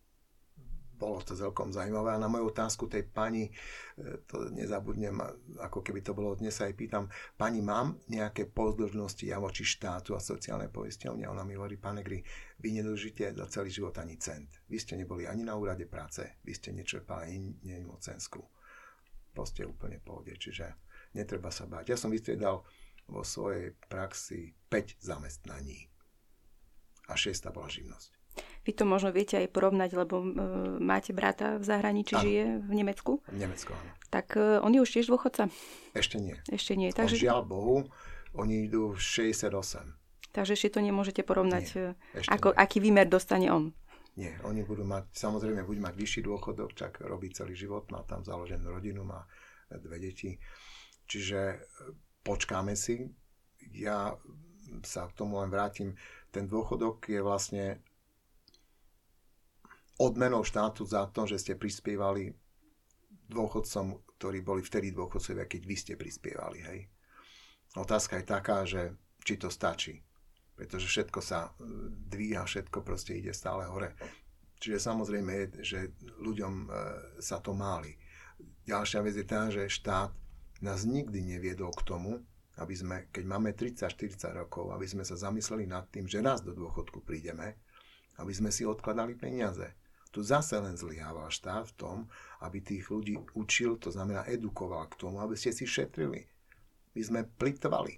bolo 1.03 1.19
to 1.19 1.36
celkom 1.36 1.75
zaujímavé. 1.75 2.15
A 2.15 2.24
na 2.24 2.31
moju 2.31 2.55
otázku 2.55 2.88
tej 2.88 3.03
pani, 3.03 3.51
e, 3.51 4.24
to 4.24 4.48
nezabudnem, 4.55 5.19
ako 5.60 5.83
keby 5.83 6.00
to 6.00 6.15
bolo 6.15 6.39
dnes, 6.39 6.55
aj 6.63 6.72
pýtam, 6.72 7.12
pani, 7.36 7.60
mám 7.60 8.00
nejaké 8.07 8.48
pozdĺžnosti 8.48 9.27
ja 9.27 9.43
voči 9.43 9.67
štátu 9.67 10.15
a 10.15 10.24
sociálnej 10.24 10.72
poisťovne? 10.72 11.27
Ona 11.27 11.43
mi 11.43 11.60
hovorí, 11.60 11.75
pane 11.75 12.00
Gry, 12.00 12.24
vy 12.63 12.79
nedlžíte 12.79 13.36
za 13.36 13.45
celý 13.51 13.67
život 13.67 14.00
ani 14.00 14.15
cent. 14.15 14.48
Vy 14.72 14.79
ste 14.79 14.95
neboli 14.95 15.27
ani 15.27 15.43
na 15.43 15.60
úrade 15.60 15.83
práce, 15.83 16.39
vy 16.48 16.55
ste 16.55 16.72
nečerpali 16.72 17.36
ani 17.36 17.51
nemocensku. 17.67 18.39
Proste 19.36 19.67
úplne 19.67 20.00
pohode, 20.00 20.31
čiže 20.39 20.72
netreba 21.12 21.51
sa 21.51 21.67
báť. 21.67 21.91
Ja 21.91 21.98
som 22.00 22.13
vystriedal 22.13 22.63
vo 23.12 23.22
svojej 23.27 23.75
praxi 23.91 24.55
5 24.72 25.03
zamestnaní 25.03 25.91
a 27.12 27.13
6 27.19 27.51
bola 27.51 27.67
živnosť. 27.67 28.23
Vy 28.63 28.72
to 28.80 28.88
možno 28.88 29.12
viete 29.12 29.36
aj 29.36 29.52
porovnať, 29.52 29.92
lebo 29.94 30.24
uh, 30.24 30.28
máte 30.80 31.12
brata 31.12 31.60
v 31.60 31.63
zahraničí, 31.68 32.16
ano. 32.16 32.24
žije 32.24 32.44
v 32.63 32.72
Nemecku. 32.72 33.12
V 33.28 33.38
Nemecku, 33.38 33.75
áno. 33.75 33.92
Tak 34.08 34.40
uh, 34.40 34.63
on 34.63 34.72
je 34.72 34.80
už 34.80 34.90
tiež 34.90 35.12
dôchodca? 35.12 35.52
Ešte 35.92 36.18
nie. 36.22 36.40
Ešte 36.48 36.80
nie. 36.80 36.90
Takže... 36.96 37.20
On, 37.20 37.24
žiaľ 37.28 37.42
Bohu, 37.44 37.78
oni 38.34 38.72
idú 38.72 38.96
68. 38.96 39.52
Takže 40.34 40.58
ešte 40.58 40.74
to 40.74 40.80
nemôžete 40.82 41.22
porovnať, 41.22 41.66
nie, 41.78 41.94
e, 41.94 42.25
ako, 42.25 42.52
nie. 42.52 42.58
aký 42.58 42.82
výmer 42.82 43.06
dostane 43.06 43.54
on. 43.54 43.70
Nie, 44.18 44.34
oni 44.42 44.66
budú 44.66 44.82
mať, 44.82 45.13
samozrejme, 45.13 45.62
budú 45.62 45.86
mať 45.86 45.94
vyšší 45.94 46.22
dôchodok, 46.25 46.74
čak 46.74 47.06
robí 47.06 47.30
celý 47.30 47.54
život, 47.54 47.86
má 47.94 48.02
tam 48.06 48.25
založenú 48.25 48.74
rodinu, 48.74 49.06
má 49.06 49.30
dve 49.70 50.02
deti. 50.02 50.42
Čiže 51.06 51.40
e, 51.54 51.58
počkáme 52.25 52.74
si. 52.74 53.06
Ja 53.78 54.18
sa 54.82 55.06
k 55.06 55.13
tomu 55.13 55.38
len 55.38 55.54
vrátim. 55.54 55.94
Ten 56.34 56.50
dôchodok 56.50 57.06
je 57.13 57.22
vlastne 57.22 57.86
odmenou 60.00 60.42
štátu 60.42 60.86
za 60.86 61.06
to, 61.12 61.30
že 61.30 61.38
ste 61.42 61.54
prispievali 61.60 62.34
dôchodcom, 63.30 64.02
ktorí 64.18 64.42
boli 64.42 64.62
vtedy 64.66 64.94
dôchodcovia, 64.94 65.46
keď 65.46 65.62
vy 65.66 65.76
ste 65.76 65.94
prispievali. 65.98 66.60
Hej. 66.64 66.80
Otázka 67.78 68.22
je 68.22 68.26
taká, 68.26 68.58
že 68.66 68.94
či 69.26 69.38
to 69.38 69.50
stačí 69.50 70.02
pretože 70.56 70.86
všetko 70.90 71.20
sa 71.22 71.50
e, 71.50 71.70
dvíha, 72.14 72.46
všetko 72.46 72.86
proste 72.86 73.18
ide 73.18 73.34
stále 73.34 73.66
hore. 73.66 73.98
Čiže 74.62 74.80
samozrejme 74.80 75.32
je, 75.34 75.46
že 75.66 75.80
ľuďom 76.22 76.54
e, 76.54 76.68
sa 77.20 77.42
to 77.42 77.58
máli. 77.58 77.98
Ďalšia 78.64 79.00
vec 79.04 79.16
je 79.18 79.28
tá, 79.28 79.50
že 79.52 79.68
štát 79.68 80.14
nás 80.64 80.88
nikdy 80.88 81.20
neviedol 81.20 81.74
k 81.76 81.84
tomu, 81.84 82.24
aby 82.62 82.74
sme, 82.78 83.10
keď 83.10 83.24
máme 83.26 83.52
30-40 83.58 84.40
rokov, 84.46 84.72
aby 84.72 84.86
sme 84.86 85.04
sa 85.04 85.18
zamysleli 85.18 85.68
nad 85.68 85.90
tým, 85.90 86.06
že 86.06 86.24
raz 86.24 86.46
do 86.46 86.54
dôchodku 86.54 87.02
prídeme, 87.02 87.60
aby 88.22 88.32
sme 88.32 88.54
si 88.54 88.64
odkladali 88.64 89.18
peniaze. 89.18 89.74
Tu 90.13 90.22
zase 90.22 90.62
len 90.62 90.77
zlyhával 90.77 91.34
štát 91.34 91.74
v 91.74 91.77
tom, 91.77 91.98
aby 92.46 92.62
tých 92.62 92.86
ľudí 92.93 93.17
učil, 93.34 93.82
to 93.82 93.89
znamená 93.89 94.29
edukoval 94.29 94.86
k 94.93 95.01
tomu, 95.01 95.17
aby 95.25 95.34
ste 95.34 95.50
si 95.50 95.65
šetrili. 95.65 96.29
My 96.93 97.01
sme 97.01 97.22
plitvali. 97.25 97.98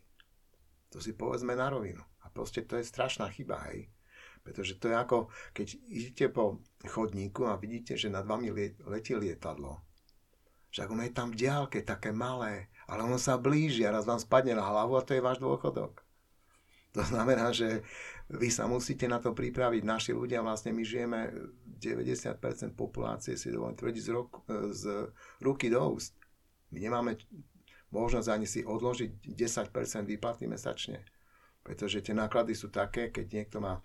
To 0.96 1.04
si 1.04 1.12
povedzme 1.12 1.60
na 1.60 1.68
rovinu 1.68 2.00
proste 2.36 2.68
to 2.68 2.76
je 2.76 2.84
strašná 2.84 3.32
chyba, 3.32 3.64
hej. 3.72 3.88
Pretože 4.44 4.78
to 4.78 4.92
je 4.92 4.96
ako, 5.00 5.32
keď 5.56 5.68
idete 5.88 6.26
po 6.30 6.60
chodníku 6.84 7.48
a 7.48 7.58
vidíte, 7.58 7.96
že 7.96 8.12
nad 8.12 8.28
vami 8.28 8.52
letí 8.84 9.16
lietadlo. 9.16 9.82
Však 10.70 10.92
ono 10.92 11.08
je 11.08 11.16
tam 11.16 11.32
v 11.32 11.40
diálke, 11.40 11.80
také 11.82 12.12
malé, 12.12 12.68
ale 12.92 13.08
ono 13.08 13.16
sa 13.16 13.40
blíži 13.40 13.88
a 13.88 13.96
raz 13.96 14.04
vám 14.04 14.20
spadne 14.20 14.54
na 14.60 14.68
hlavu 14.68 15.00
a 15.00 15.06
to 15.08 15.16
je 15.16 15.24
váš 15.24 15.40
dôchodok. 15.40 16.04
To 17.00 17.04
znamená, 17.04 17.56
že 17.56 17.84
vy 18.28 18.52
sa 18.52 18.68
musíte 18.68 19.08
na 19.08 19.24
to 19.24 19.32
pripraviť. 19.36 19.84
Naši 19.84 20.12
ľudia, 20.16 20.40
vlastne 20.40 20.76
my 20.76 20.84
žijeme, 20.84 21.28
90% 21.78 22.40
populácie 22.74 23.36
si 23.36 23.52
dovolím 23.52 23.76
tvrdiť 23.76 24.04
z, 24.04 24.10
rok, 24.12 24.30
z 24.72 25.12
ruky 25.44 25.70
do 25.70 25.96
úst. 25.96 26.16
My 26.72 26.80
nemáme 26.82 27.20
možnosť 27.94 28.28
ani 28.32 28.48
si 28.50 28.66
odložiť 28.66 29.24
10% 29.24 29.72
výplaty 30.08 30.50
mesačne. 30.50 31.06
Pretože 31.66 32.06
tie 32.06 32.14
náklady 32.14 32.54
sú 32.54 32.70
také, 32.70 33.10
keď 33.10 33.26
niekto 33.32 33.58
má 33.58 33.82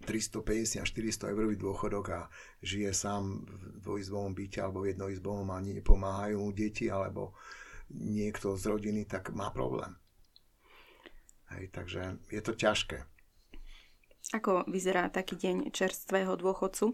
350 0.00 0.80
400 0.80 1.32
eurový 1.32 1.60
dôchodok 1.60 2.06
a 2.08 2.20
žije 2.64 2.92
sám 2.96 3.44
v 3.44 3.84
dvojizbovom 3.84 4.32
byte 4.32 4.64
alebo 4.64 4.84
v 4.84 4.96
jednoizbovom 4.96 5.48
a 5.52 5.60
nepomáhajú 5.60 6.40
mu 6.40 6.50
deti 6.56 6.88
alebo 6.88 7.36
niekto 7.92 8.56
z 8.56 8.64
rodiny, 8.70 9.04
tak 9.04 9.34
má 9.36 9.52
problém. 9.52 9.92
Hej, 11.52 11.68
takže 11.74 12.22
je 12.30 12.40
to 12.40 12.54
ťažké. 12.54 13.02
Ako 14.30 14.68
vyzerá 14.68 15.08
taký 15.08 15.36
deň 15.40 15.72
čerstvého 15.74 16.36
dôchodcu? 16.36 16.92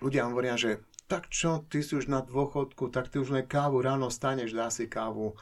Ľudia 0.00 0.28
hovoria, 0.28 0.54
že 0.56 0.84
tak 1.10 1.28
čo, 1.28 1.66
ty 1.66 1.82
si 1.82 1.98
už 1.98 2.06
na 2.06 2.22
dôchodku, 2.22 2.88
tak 2.94 3.10
ty 3.10 3.18
už 3.18 3.34
len 3.34 3.44
kávu 3.44 3.82
ráno 3.82 4.08
staneš, 4.08 4.54
dá 4.54 4.70
si 4.70 4.86
kávu. 4.86 5.34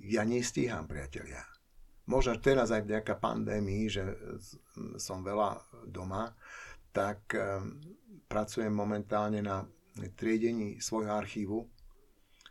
Ja 0.00 0.24
nestíham, 0.24 0.88
priatelia 0.88 1.44
možno 2.10 2.34
teraz 2.42 2.74
aj 2.74 2.82
vďaka 2.82 3.14
pandémii, 3.22 3.86
že 3.86 4.02
som 4.98 5.22
veľa 5.22 5.62
doma, 5.86 6.34
tak 6.90 7.22
ehm, 7.38 7.78
pracujem 8.26 8.74
momentálne 8.74 9.38
na 9.38 9.62
triedení 10.18 10.82
svojho 10.82 11.14
archívu. 11.14 11.58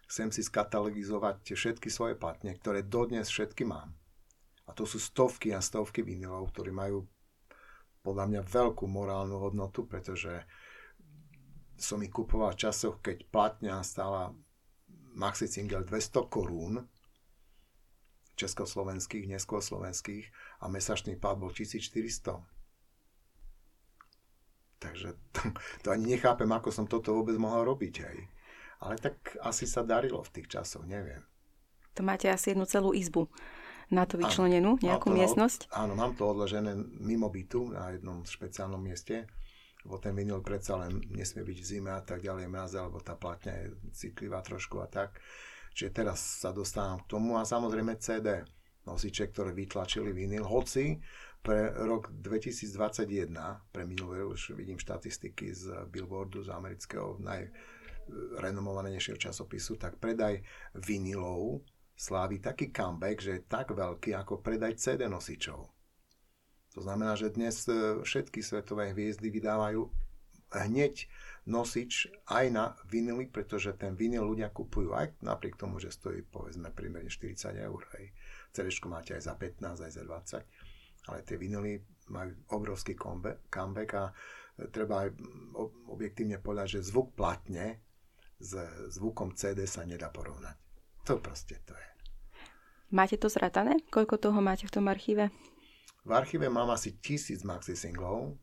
Chcem 0.09 0.31
si 0.33 0.41
skatalogizovať 0.41 1.53
všetky 1.53 1.91
svoje 1.91 2.15
platne, 2.15 2.55
ktoré 2.55 2.81
dodnes 2.81 3.29
všetky 3.29 3.67
mám. 3.67 3.93
A 4.65 4.73
to 4.73 4.87
sú 4.87 4.97
stovky 4.97 5.53
a 5.53 5.61
stovky 5.61 6.01
vinilov, 6.01 6.49
ktorí 6.55 6.71
majú 6.73 7.05
podľa 8.09 8.25
mňa 8.25 8.41
veľkú 8.41 8.89
morálnu 8.89 9.37
hodnotu, 9.37 9.85
pretože 9.85 10.41
som 11.77 12.01
ich 12.01 12.09
kupoval 12.09 12.57
v 12.57 12.61
časoch, 12.65 13.05
keď 13.05 13.29
platňa 13.29 13.85
stála 13.85 14.33
maxi 15.13 15.45
single 15.45 15.85
200 15.85 16.25
korún 16.25 16.89
československých, 18.33 19.29
neskôr 19.29 19.61
slovenských 19.61 20.25
a 20.63 20.65
mesačný 20.71 21.21
plat 21.21 21.37
bol 21.37 21.53
1400. 21.53 22.41
Takže 24.79 25.09
to, 25.35 25.41
to 25.85 25.87
ani 25.93 26.17
nechápem, 26.17 26.49
ako 26.49 26.73
som 26.73 26.89
toto 26.89 27.13
vôbec 27.13 27.37
mohol 27.37 27.67
robiť. 27.67 27.95
Hej. 28.09 28.19
Ale 28.79 28.95
tak 28.97 29.37
asi 29.43 29.67
sa 29.67 29.83
darilo 29.83 30.23
v 30.23 30.33
tých 30.39 30.47
časoch, 30.47 30.87
neviem. 30.87 31.21
To 31.99 32.01
máte 32.01 32.31
asi 32.31 32.55
jednu 32.55 32.63
celú 32.63 32.95
izbu 32.95 33.27
na 33.89 34.05
to 34.05 34.21
vyčlenenú, 34.21 34.77
nejakú 34.81 35.09
to, 35.09 35.15
miestnosť? 35.17 35.73
Áno, 35.73 35.97
mám 35.97 36.13
to 36.13 36.29
odložené 36.29 36.77
mimo 37.01 37.29
bytu 37.29 37.73
na 37.73 37.93
jednom 37.93 38.21
špeciálnom 38.21 38.81
mieste, 38.81 39.25
lebo 39.85 39.97
ten 39.97 40.13
vinyl 40.13 40.45
predsa 40.45 40.77
len 40.77 41.01
nesmie 41.09 41.41
byť 41.41 41.57
v 41.57 41.65
zime 41.65 41.91
a 41.93 42.01
tak 42.05 42.21
ďalej, 42.21 42.51
mraze, 42.51 42.77
lebo 42.77 43.01
tá 43.01 43.17
platňa 43.17 43.53
je 43.53 43.67
citlivá 43.93 44.45
trošku 44.45 44.77
a 44.83 44.87
tak. 44.87 45.17
Čiže 45.73 45.91
teraz 45.93 46.19
sa 46.41 46.53
dostávam 46.53 47.01
k 47.01 47.09
tomu 47.09 47.37
a 47.39 47.45
samozrejme 47.45 47.97
CD 47.97 48.43
nosiče, 48.89 49.29
ktoré 49.29 49.53
vytlačili 49.53 50.09
vinyl, 50.13 50.45
hoci 50.45 50.97
pre 51.39 51.71
rok 51.71 52.11
2021, 52.11 53.31
pre 53.71 53.83
minulé 53.87 54.25
už 54.27 54.59
vidím 54.59 54.75
štatistiky 54.75 55.53
z 55.55 55.87
Billboardu, 55.87 56.43
z 56.43 56.51
amerického 56.51 57.15
najrenomovanejšieho 57.23 59.15
časopisu, 59.15 59.79
tak 59.79 59.95
predaj 60.03 60.43
vinilov 60.75 61.63
slávi 61.99 62.39
taký 62.39 62.71
comeback, 62.71 63.19
že 63.19 63.31
je 63.35 63.47
tak 63.51 63.75
veľký 63.75 64.15
ako 64.15 64.39
predaj 64.39 64.79
CD 64.79 65.11
nosičov. 65.11 65.67
To 66.77 66.79
znamená, 66.79 67.19
že 67.19 67.35
dnes 67.35 67.67
e, 67.67 67.99
všetky 67.99 68.39
svetové 68.39 68.95
hviezdy 68.95 69.27
vydávajú 69.27 69.83
hneď 70.55 71.11
nosič 71.43 72.07
aj 72.31 72.45
na 72.55 72.65
vinily, 72.87 73.27
pretože 73.27 73.75
ten 73.75 73.99
vinyl 73.99 74.23
ľudia 74.23 74.47
kupujú 74.47 74.95
aj 74.95 75.19
napriek 75.19 75.59
tomu, 75.59 75.77
že 75.83 75.91
stojí 75.91 76.23
povedzme 76.23 76.71
primerne 76.71 77.11
40 77.11 77.59
eur. 77.59 77.81
Hej. 77.99 78.15
CD 78.55 78.71
máte 78.87 79.19
aj 79.19 79.27
za 79.27 79.35
15, 79.35 79.85
aj 79.85 79.91
za 79.91 80.03
20, 80.07 81.11
ale 81.11 81.19
tie 81.27 81.35
vinily 81.35 81.83
majú 82.09 82.31
obrovský 82.55 82.95
comeback 83.51 83.91
a 83.99 84.09
treba 84.71 85.05
aj 85.05 85.09
objektívne 85.91 86.39
povedať, 86.39 86.79
že 86.79 86.89
zvuk 86.95 87.13
platne 87.13 87.83
s 88.39 88.55
zvukom 88.95 89.35
CD 89.35 89.67
sa 89.67 89.83
nedá 89.83 90.07
porovnať. 90.09 90.68
To 91.09 91.17
proste 91.17 91.57
to 91.65 91.73
je. 91.73 91.89
Máte 92.93 93.17
to 93.17 93.33
zratané? 93.33 93.81
Koľko 93.89 94.21
toho 94.21 94.37
máte 94.45 94.69
v 94.69 94.73
tom 94.77 94.85
archíve? 94.85 95.33
V 96.05 96.11
archíve 96.13 96.53
mám 96.53 96.69
asi 96.69 97.01
tisíc 97.01 97.41
maxi 97.41 97.73
singlov, 97.73 98.37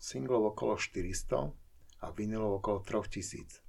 singlov 0.00 0.56
okolo 0.56 0.80
400 0.80 1.52
a 2.00 2.06
vinilov 2.16 2.64
okolo 2.64 2.80
3000. 2.80 3.60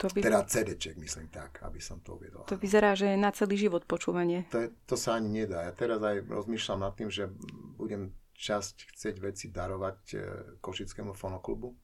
To 0.00 0.08
by... 0.08 0.20
Teda 0.24 0.44
CD-ček, 0.44 1.00
myslím 1.00 1.28
tak, 1.28 1.64
aby 1.64 1.80
som 1.80 2.00
to 2.00 2.20
uvedol. 2.20 2.48
To 2.48 2.56
vyzerá, 2.60 2.92
že 2.92 3.12
je 3.12 3.18
na 3.20 3.32
celý 3.32 3.60
život 3.60 3.84
počúvanie. 3.84 4.48
To, 4.52 4.64
je, 4.64 4.68
to 4.88 4.96
sa 4.96 5.16
ani 5.16 5.44
nedá. 5.44 5.68
Ja 5.68 5.72
teraz 5.72 6.00
aj 6.00 6.28
rozmýšľam 6.28 6.80
nad 6.80 6.92
tým, 6.96 7.12
že 7.12 7.28
budem 7.76 8.12
časť 8.36 8.96
chcieť 8.96 9.16
veci 9.20 9.48
darovať 9.52 9.98
e, 10.12 10.16
Košickému 10.60 11.12
fonoklubu, 11.12 11.76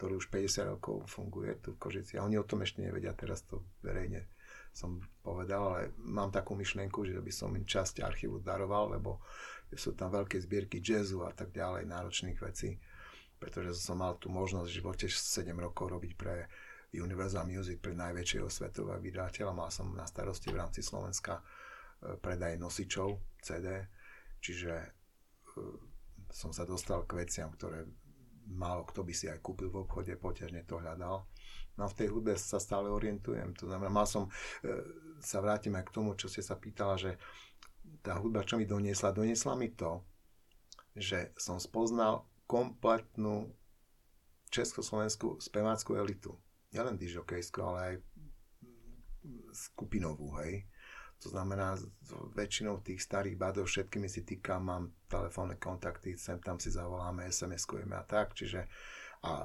ktorý 0.00 0.16
už 0.16 0.32
50 0.32 0.72
rokov 0.72 1.04
funguje 1.12 1.60
tu 1.60 1.76
v 1.76 1.80
Košici. 1.80 2.16
A 2.16 2.24
oni 2.24 2.40
o 2.40 2.48
tom 2.48 2.64
ešte 2.64 2.80
nevedia, 2.80 3.12
teraz 3.12 3.44
to 3.44 3.60
verejne 3.84 4.24
som 4.72 4.96
povedal, 5.20 5.60
ale 5.76 5.92
mám 6.00 6.32
takú 6.32 6.56
myšlienku, 6.56 7.04
že 7.04 7.20
by 7.20 7.32
som 7.34 7.52
im 7.52 7.68
časť 7.68 8.00
archívu 8.00 8.40
daroval, 8.40 8.96
lebo 8.96 9.20
sú 9.76 9.92
tam 9.92 10.08
veľké 10.08 10.40
zbierky 10.40 10.80
jazzu 10.80 11.20
a 11.28 11.36
tak 11.36 11.52
ďalej, 11.52 11.84
náročných 11.84 12.40
vecí 12.40 12.80
pretože 13.40 13.80
som 13.80 13.96
mal 13.96 14.20
tú 14.20 14.28
možnosť 14.28 14.68
v 14.68 14.76
živote 14.84 15.06
7 15.08 15.48
rokov 15.56 15.88
robiť 15.88 16.12
pre 16.14 16.44
Universal 16.92 17.48
Music, 17.48 17.80
pre 17.80 17.96
najväčšieho 17.96 18.46
svetového 18.52 19.00
vydateľa. 19.00 19.56
Mal 19.56 19.72
som 19.72 19.96
na 19.96 20.04
starosti 20.04 20.52
v 20.52 20.60
rámci 20.60 20.84
Slovenska 20.84 21.40
e, 21.40 21.42
predaj 22.20 22.60
nosičov 22.60 23.40
CD, 23.40 23.88
čiže 24.44 24.74
e, 24.76 24.88
som 26.28 26.52
sa 26.52 26.68
dostal 26.68 27.08
k 27.08 27.24
veciam, 27.24 27.48
ktoré 27.56 27.88
málo 28.46 28.88
kto 28.88 29.04
by 29.04 29.12
si 29.12 29.26
aj 29.28 29.42
kúpil 29.44 29.68
v 29.68 29.84
obchode, 29.84 30.12
poťažne 30.16 30.64
to 30.64 30.80
hľadal. 30.80 31.28
No 31.78 31.88
v 31.88 31.96
tej 31.96 32.08
hudbe 32.12 32.36
sa 32.36 32.60
stále 32.60 32.92
orientujem. 32.92 33.56
To 33.60 33.68
znamená, 33.68 33.88
mal 33.88 34.06
som, 34.08 34.28
e, 34.60 34.70
sa 35.22 35.40
vrátim 35.40 35.72
aj 35.76 35.84
k 35.88 35.94
tomu, 35.94 36.12
čo 36.18 36.28
ste 36.28 36.44
sa 36.44 36.58
pýtala, 36.58 37.00
že 37.00 37.16
tá 38.04 38.20
hudba, 38.20 38.44
čo 38.44 38.60
mi 38.60 38.68
doniesla, 38.68 39.16
doniesla 39.16 39.56
mi 39.56 39.72
to, 39.72 40.04
že 40.92 41.32
som 41.38 41.56
spoznal 41.56 42.28
kompletnú 42.44 43.48
československú 44.50 45.38
speváckú 45.38 45.94
elitu. 45.94 46.34
Nielen 46.74 46.98
dižokejskú, 46.98 47.58
ale 47.62 47.78
aj 47.78 47.94
skupinovú, 49.54 50.34
hej. 50.42 50.66
To 51.20 51.28
znamená, 51.28 51.76
väčšinou 52.32 52.80
tých 52.80 53.04
starých 53.04 53.36
badov 53.36 53.68
všetkými 53.68 54.08
si 54.08 54.24
týkam, 54.24 54.64
mám 54.64 54.84
telefónne 55.04 55.60
kontakty, 55.60 56.16
sem 56.16 56.40
tam 56.40 56.56
si 56.56 56.72
zavoláme, 56.72 57.28
SMS-kujeme 57.28 57.92
a 57.92 58.04
tak, 58.08 58.32
čiže 58.32 58.64
a 59.20 59.44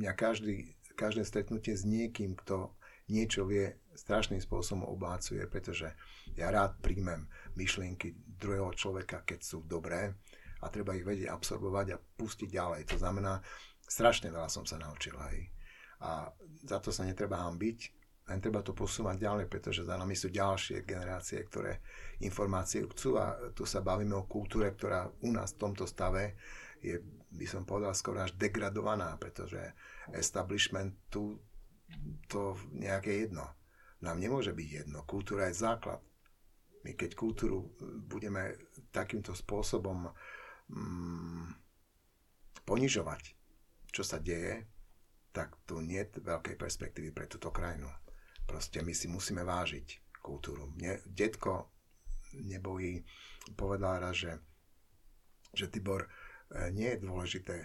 mňa 0.00 0.12
každý, 0.16 0.80
každé 0.96 1.28
stretnutie 1.28 1.76
s 1.76 1.84
niekým, 1.84 2.32
kto 2.40 2.72
niečo 3.12 3.44
vie, 3.44 3.76
strašným 3.92 4.40
spôsobom 4.40 4.88
oblácuje, 4.88 5.44
pretože 5.44 5.92
ja 6.34 6.48
rád 6.48 6.80
príjmem 6.80 7.28
myšlienky 7.54 8.16
druhého 8.24 8.72
človeka, 8.72 9.22
keď 9.28 9.44
sú 9.44 9.60
dobré 9.68 10.16
a 10.64 10.72
treba 10.72 10.96
ich 10.96 11.04
vedieť 11.04 11.28
absorbovať 11.28 11.86
a 11.94 12.00
pustiť 12.00 12.48
ďalej. 12.48 12.88
To 12.90 12.96
znamená, 12.96 13.44
strašne 13.84 14.32
veľa 14.32 14.48
som 14.48 14.64
sa 14.64 14.80
naučil 14.80 15.14
aj. 15.20 15.36
A 16.00 16.10
za 16.64 16.80
to 16.80 16.88
sa 16.90 17.04
netreba 17.04 17.44
hambiť, 17.44 18.03
len 18.24 18.40
treba 18.40 18.64
to 18.64 18.72
posúvať 18.72 19.20
ďalej, 19.20 19.46
pretože 19.52 19.84
za 19.84 20.00
nami 20.00 20.16
sú 20.16 20.32
ďalšie 20.32 20.88
generácie, 20.88 21.44
ktoré 21.44 21.84
informácie 22.24 22.80
chcú 22.88 23.20
a 23.20 23.52
tu 23.52 23.68
sa 23.68 23.84
bavíme 23.84 24.16
o 24.16 24.24
kultúre, 24.24 24.72
ktorá 24.72 25.12
u 25.20 25.28
nás 25.28 25.52
v 25.52 25.60
tomto 25.68 25.84
stave 25.84 26.40
je, 26.80 27.00
by 27.32 27.46
som 27.48 27.68
povedal, 27.68 27.92
skoro 27.92 28.24
až 28.24 28.36
degradovaná, 28.36 29.16
pretože 29.20 29.60
establishment 30.12 30.92
tu 31.08 31.36
to 32.28 32.56
nejaké 32.72 33.28
jedno. 33.28 33.44
Nám 34.00 34.20
nemôže 34.20 34.52
byť 34.52 34.68
jedno. 34.84 35.04
Kultúra 35.08 35.48
je 35.48 35.60
základ. 35.60 36.00
My 36.84 36.92
keď 36.92 37.16
kultúru 37.16 37.72
budeme 38.04 38.56
takýmto 38.92 39.32
spôsobom 39.32 40.12
mm, 40.68 41.48
ponižovať, 42.68 43.22
čo 43.88 44.04
sa 44.04 44.20
deje, 44.20 44.68
tak 45.32 45.56
tu 45.64 45.80
nie 45.80 46.04
je 46.04 46.20
veľkej 46.20 46.56
perspektívy 46.60 47.16
pre 47.16 47.24
túto 47.24 47.48
krajinu. 47.48 47.88
Proste 48.44 48.84
my 48.84 48.92
si 48.92 49.08
musíme 49.08 49.42
vážiť 49.42 50.20
kultúru. 50.20 50.72
Mne 50.76 51.00
detko 51.08 51.72
nebojí 52.32 53.04
povedal 53.56 54.00
raz, 54.00 54.16
že, 54.16 54.32
že 55.52 55.68
Tibor, 55.68 56.04
e, 56.04 56.08
nie 56.72 56.96
je 56.96 57.04
dôležité, 57.04 57.56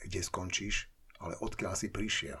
kde 0.00 0.20
skončíš, 0.24 0.88
ale 1.20 1.36
odkiaľ 1.38 1.76
si 1.76 1.92
prišiel. 1.92 2.40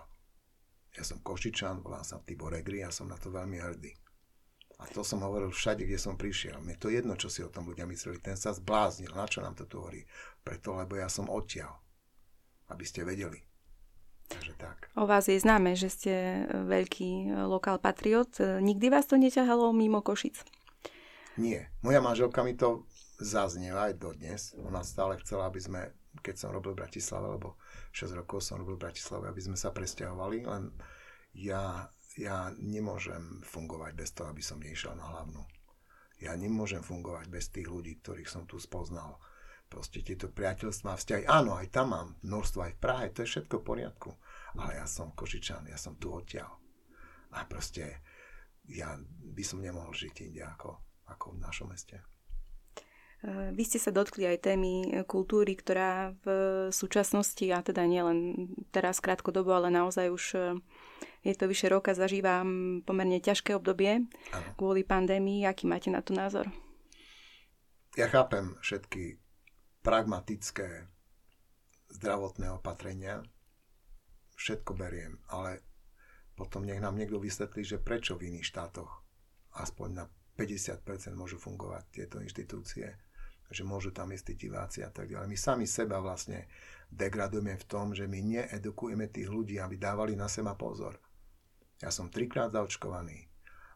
Ja 0.92 1.02
som 1.04 1.24
Košičan, 1.24 1.80
volám 1.80 2.04
sa 2.04 2.20
Tibor 2.20 2.52
Egri 2.52 2.84
a 2.84 2.92
som 2.92 3.08
na 3.08 3.16
to 3.16 3.32
veľmi 3.32 3.56
hrdý. 3.60 3.92
A 4.82 4.88
to 4.90 5.06
som 5.06 5.22
hovoril 5.22 5.54
všade, 5.54 5.86
kde 5.86 6.00
som 6.00 6.18
prišiel. 6.18 6.58
Mne 6.58 6.74
to 6.74 6.90
jedno, 6.90 7.14
čo 7.14 7.30
si 7.30 7.40
o 7.46 7.52
tom 7.52 7.70
ľudia 7.70 7.86
mysleli. 7.86 8.18
Ten 8.18 8.34
sa 8.34 8.50
zbláznil. 8.50 9.14
Na 9.14 9.30
čo 9.30 9.38
nám 9.38 9.54
to 9.54 9.64
tu 9.70 9.78
hovorí? 9.78 10.02
Preto, 10.42 10.74
lebo 10.74 10.98
ja 10.98 11.06
som 11.06 11.30
odtiaľ. 11.30 11.70
Aby 12.66 12.82
ste 12.82 13.06
vedeli. 13.06 13.38
Takže 14.32 14.52
tak. 14.56 14.88
O 14.96 15.04
vás 15.04 15.28
je 15.28 15.36
známe, 15.36 15.76
že 15.76 15.92
ste 15.92 16.12
veľký 16.48 17.10
e, 17.10 17.46
lokál 17.48 17.76
patriot. 17.76 18.32
E, 18.40 18.64
nikdy 18.64 18.88
vás 18.88 19.04
to 19.04 19.20
neťahalo 19.20 19.72
mimo 19.76 20.00
Košic? 20.00 20.40
Nie. 21.36 21.68
Moja 21.84 22.00
manželka 22.00 22.44
mi 22.44 22.56
to 22.56 22.88
zaznieva 23.20 23.88
aj 23.88 23.94
dodnes. 23.96 24.52
Ona 24.58 24.80
stále 24.84 25.16
chcela, 25.22 25.48
aby 25.48 25.60
sme, 25.60 25.80
keď 26.20 26.34
som 26.36 26.50
robil 26.52 26.76
v 26.76 26.84
Bratislave, 26.84 27.28
lebo 27.28 27.56
6 27.94 28.18
rokov 28.18 28.44
som 28.44 28.60
robil 28.60 28.76
v 28.76 28.84
Bratislave, 28.88 29.28
aby 29.28 29.40
sme 29.40 29.56
sa 29.56 29.72
presťahovali, 29.72 30.44
len 30.44 30.72
ja, 31.32 31.88
ja 32.20 32.52
nemôžem 32.60 33.40
fungovať 33.46 33.92
bez 33.96 34.12
toho, 34.12 34.28
aby 34.28 34.44
som 34.44 34.60
nešiel 34.60 34.92
na 34.92 35.08
hlavnú. 35.08 35.40
Ja 36.20 36.36
nemôžem 36.36 36.84
fungovať 36.84 37.26
bez 37.32 37.50
tých 37.50 37.66
ľudí, 37.66 37.98
ktorých 37.98 38.30
som 38.30 38.44
tu 38.46 38.60
spoznal 38.60 39.18
proste 39.72 40.04
tieto 40.04 40.28
priateľstvá, 40.28 41.00
vzťahy. 41.00 41.24
Áno, 41.24 41.56
aj 41.56 41.72
tam 41.72 41.96
mám 41.96 42.08
množstvo, 42.20 42.60
aj 42.60 42.72
v 42.76 42.82
Prahe, 42.84 43.06
to 43.08 43.24
je 43.24 43.32
všetko 43.32 43.64
v 43.64 43.64
poriadku. 43.64 44.10
Ale 44.60 44.76
ja 44.76 44.84
som 44.84 45.16
Košičan, 45.16 45.72
ja 45.72 45.80
som 45.80 45.96
tu 45.96 46.12
odtiaľ. 46.12 46.52
A 47.32 47.48
proste 47.48 48.04
ja 48.68 49.00
by 49.32 49.40
som 49.40 49.64
nemohol 49.64 49.96
žiť 49.96 50.28
inde 50.28 50.44
ako, 50.44 50.76
ako 51.08 51.32
v 51.32 51.40
našom 51.40 51.72
meste. 51.72 52.04
Eh, 53.22 53.54
vy 53.54 53.62
ste 53.62 53.78
sa 53.78 53.94
dotkli 53.94 54.26
aj 54.26 54.50
témy 54.50 55.06
kultúry, 55.06 55.54
ktorá 55.54 56.10
v 56.26 56.26
súčasnosti, 56.74 57.46
a 57.54 57.62
teda 57.62 57.86
nielen 57.86 58.50
teraz 58.74 58.98
krátkodobo, 58.98 59.54
ale 59.54 59.70
naozaj 59.70 60.06
už 60.10 60.24
eh, 60.34 60.42
je 61.22 61.32
to 61.38 61.46
vyše 61.46 61.70
roka, 61.70 61.94
zažíva 61.94 62.42
pomerne 62.82 63.22
ťažké 63.22 63.54
obdobie 63.54 64.10
ano. 64.34 64.48
kvôli 64.58 64.82
pandémii. 64.82 65.46
Aký 65.46 65.70
máte 65.70 65.88
na 65.88 66.02
to 66.02 66.10
názor? 66.12 66.50
Ja 67.94 68.10
chápem 68.10 68.58
všetky 68.58 69.21
pragmatické 69.82 70.86
zdravotné 71.92 72.48
opatrenia, 72.54 73.20
všetko 74.38 74.78
beriem, 74.78 75.18
ale 75.28 75.60
potom 76.38 76.64
nech 76.64 76.80
nám 76.80 76.96
niekto 76.96 77.20
vysvetlí, 77.20 77.62
že 77.66 77.82
prečo 77.82 78.16
v 78.16 78.32
iných 78.32 78.46
štátoch 78.46 78.90
aspoň 79.58 79.88
na 79.92 80.04
50% 80.38 81.12
môžu 81.12 81.36
fungovať 81.36 81.84
tieto 81.92 82.16
inštitúcie, 82.22 82.88
že 83.52 83.62
môžu 83.68 83.92
tam 83.92 84.08
ísť 84.16 84.32
diváci 84.32 84.80
a 84.80 84.88
tak 84.88 85.12
ďalej. 85.12 85.28
My 85.28 85.36
sami 85.36 85.66
seba 85.68 86.00
vlastne 86.00 86.48
degradujeme 86.88 87.52
v 87.60 87.68
tom, 87.68 87.92
že 87.92 88.08
my 88.08 88.24
needukujeme 88.24 89.12
tých 89.12 89.28
ľudí, 89.28 89.60
aby 89.60 89.76
dávali 89.76 90.16
na 90.16 90.32
seba 90.32 90.56
pozor. 90.56 90.96
Ja 91.84 91.92
som 91.92 92.08
trikrát 92.08 92.54
zaočkovaný. 92.56 93.28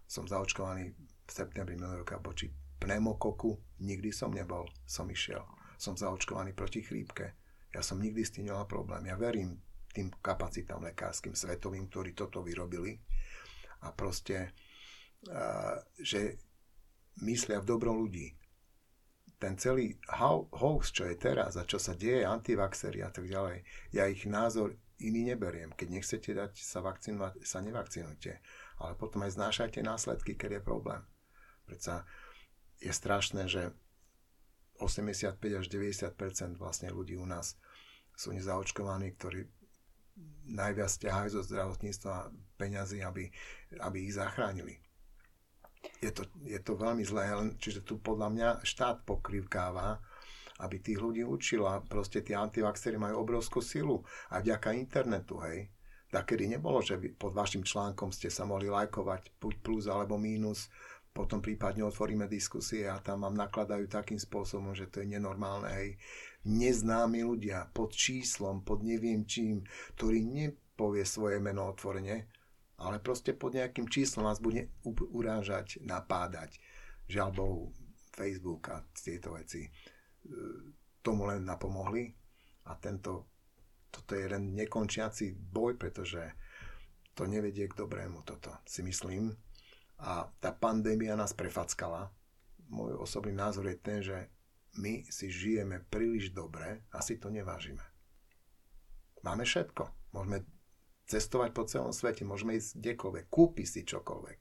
Som 0.08 0.24
zaočkovaný 0.24 0.96
v 0.96 1.30
septembri 1.30 1.76
minulého 1.76 2.06
roka 2.06 2.16
voči 2.22 2.48
pneumokoku. 2.80 3.58
Nikdy 3.84 4.14
som 4.14 4.32
nebol, 4.32 4.64
som 4.88 5.10
išiel 5.12 5.55
som 5.76 5.96
zaočkovaný 5.96 6.52
proti 6.52 6.82
chrípke. 6.82 7.36
Ja 7.72 7.84
som 7.84 8.00
nikdy 8.00 8.24
s 8.24 8.32
tým 8.32 8.48
nemal 8.48 8.64
problém. 8.64 9.04
Ja 9.06 9.16
verím 9.20 9.60
tým 9.92 10.12
kapacitám 10.20 10.84
lekárskym 10.84 11.32
svetovým, 11.32 11.88
ktorí 11.88 12.12
toto 12.12 12.44
vyrobili. 12.44 13.00
A 13.84 13.92
proste, 13.92 14.56
že 16.00 16.40
myslia 17.24 17.60
v 17.60 17.68
dobrom 17.68 17.96
ľudí. 18.00 18.36
Ten 19.36 19.60
celý 19.60 20.00
hoax, 20.16 20.96
čo 20.96 21.04
je 21.04 21.16
teraz 21.16 21.60
a 21.60 21.68
čo 21.68 21.76
sa 21.76 21.92
deje, 21.92 22.24
antivaxery 22.24 23.04
a 23.04 23.12
tak 23.12 23.28
ďalej, 23.28 23.64
ja 23.92 24.08
ich 24.08 24.24
názor 24.24 24.72
iný 24.96 25.28
neberiem. 25.28 25.76
Keď 25.76 25.88
nechcete 25.92 26.32
dať 26.32 26.56
sa 26.56 26.80
vakcinovať, 26.80 27.44
sa 27.44 27.60
nevakcinujte. 27.60 28.32
Ale 28.80 28.92
potom 28.96 29.24
aj 29.24 29.36
znášajte 29.36 29.84
následky, 29.84 30.40
keď 30.40 30.60
je 30.60 30.62
problém. 30.64 31.04
Predsa 31.68 32.08
je 32.80 32.92
strašné, 32.92 33.48
že 33.48 33.76
85 34.78 35.40
až 35.40 35.66
90% 35.68 36.60
vlastne 36.60 36.88
ľudí 36.92 37.16
u 37.16 37.26
nás 37.26 37.56
sú 38.16 38.32
nezaočkovaní, 38.32 39.12
ktorí 39.16 39.44
najviac 40.48 40.88
ťahajú 40.88 41.28
zo 41.28 41.42
zdravotníctva 41.44 42.32
peňazí, 42.56 43.04
aby, 43.04 43.28
aby 43.84 43.98
ich 44.08 44.16
zachránili. 44.16 44.80
Je 46.00 46.10
to, 46.10 46.26
je 46.42 46.58
to 46.58 46.74
veľmi 46.74 47.04
zlé, 47.04 47.30
čiže 47.60 47.84
tu 47.84 48.00
podľa 48.00 48.28
mňa 48.32 48.48
štát 48.64 49.04
pokrivkáva, 49.04 50.00
aby 50.64 50.80
tých 50.80 50.98
ľudí 50.98 51.22
učil 51.22 51.68
a 51.68 51.84
proste 51.84 52.24
tí 52.24 52.32
antivaxery 52.32 52.96
majú 52.96 53.22
obrovskú 53.22 53.60
silu 53.60 54.00
a 54.32 54.40
vďaka 54.40 54.72
internetu, 54.72 55.36
hej. 55.44 55.68
Takedy 56.06 56.48
nebolo, 56.48 56.80
že 56.80 56.96
pod 57.18 57.36
vašim 57.36 57.66
článkom 57.66 58.14
ste 58.14 58.32
sa 58.32 58.48
mohli 58.48 58.70
lajkovať 58.72 59.36
buď 59.36 59.54
plus 59.60 59.84
alebo 59.90 60.16
mínus 60.16 60.70
potom 61.16 61.40
prípadne 61.40 61.80
otvoríme 61.88 62.28
diskusie 62.28 62.84
a 62.84 63.00
tam 63.00 63.24
vám 63.24 63.32
nakladajú 63.32 63.88
takým 63.88 64.20
spôsobom, 64.20 64.76
že 64.76 64.92
to 64.92 65.00
je 65.00 65.16
nenormálne, 65.16 65.72
hej. 65.72 65.96
Neznámi 66.44 67.24
ľudia 67.24 67.72
pod 67.72 67.96
číslom, 67.96 68.60
pod 68.60 68.84
neviem 68.84 69.24
čím, 69.24 69.64
ktorý 69.96 70.20
nepovie 70.20 71.08
svoje 71.08 71.40
meno 71.40 71.72
otvorene, 71.72 72.28
ale 72.76 73.00
proste 73.00 73.32
pod 73.32 73.56
nejakým 73.56 73.88
číslom 73.88 74.28
vás 74.28 74.44
bude 74.44 74.68
urážať, 74.84 75.80
napádať. 75.80 76.60
Žiaľ 77.08 77.30
Bohu, 77.32 77.72
Facebook 78.12 78.68
a 78.68 78.84
tieto 78.92 79.32
veci 79.32 79.64
e, 79.64 79.70
tomu 81.00 81.24
len 81.24 81.48
napomohli 81.48 82.12
a 82.68 82.76
tento, 82.76 83.32
toto 83.88 84.12
je 84.12 84.28
len 84.28 84.52
nekončiaci 84.52 85.32
boj, 85.32 85.80
pretože 85.80 86.20
to 87.16 87.24
nevedie 87.24 87.64
k 87.64 87.78
dobrému 87.80 88.20
toto, 88.28 88.52
si 88.68 88.84
myslím 88.84 89.32
a 89.96 90.28
tá 90.40 90.52
pandémia 90.52 91.16
nás 91.16 91.32
prefackala. 91.32 92.12
Môj 92.68 92.98
osobný 92.98 93.32
názor 93.32 93.70
je 93.70 93.76
ten, 93.78 94.00
že 94.02 94.28
my 94.76 95.08
si 95.08 95.32
žijeme 95.32 95.80
príliš 95.88 96.36
dobre 96.36 96.84
a 96.92 97.00
si 97.00 97.16
to 97.16 97.32
nevážime. 97.32 97.82
Máme 99.24 99.48
všetko. 99.48 100.12
Môžeme 100.12 100.44
cestovať 101.08 101.50
po 101.56 101.64
celom 101.64 101.94
svete, 101.94 102.26
môžeme 102.26 102.58
ísť 102.58 102.82
kdekoľvek, 102.82 103.24
kúpi 103.30 103.64
si 103.64 103.86
čokoľvek. 103.86 104.40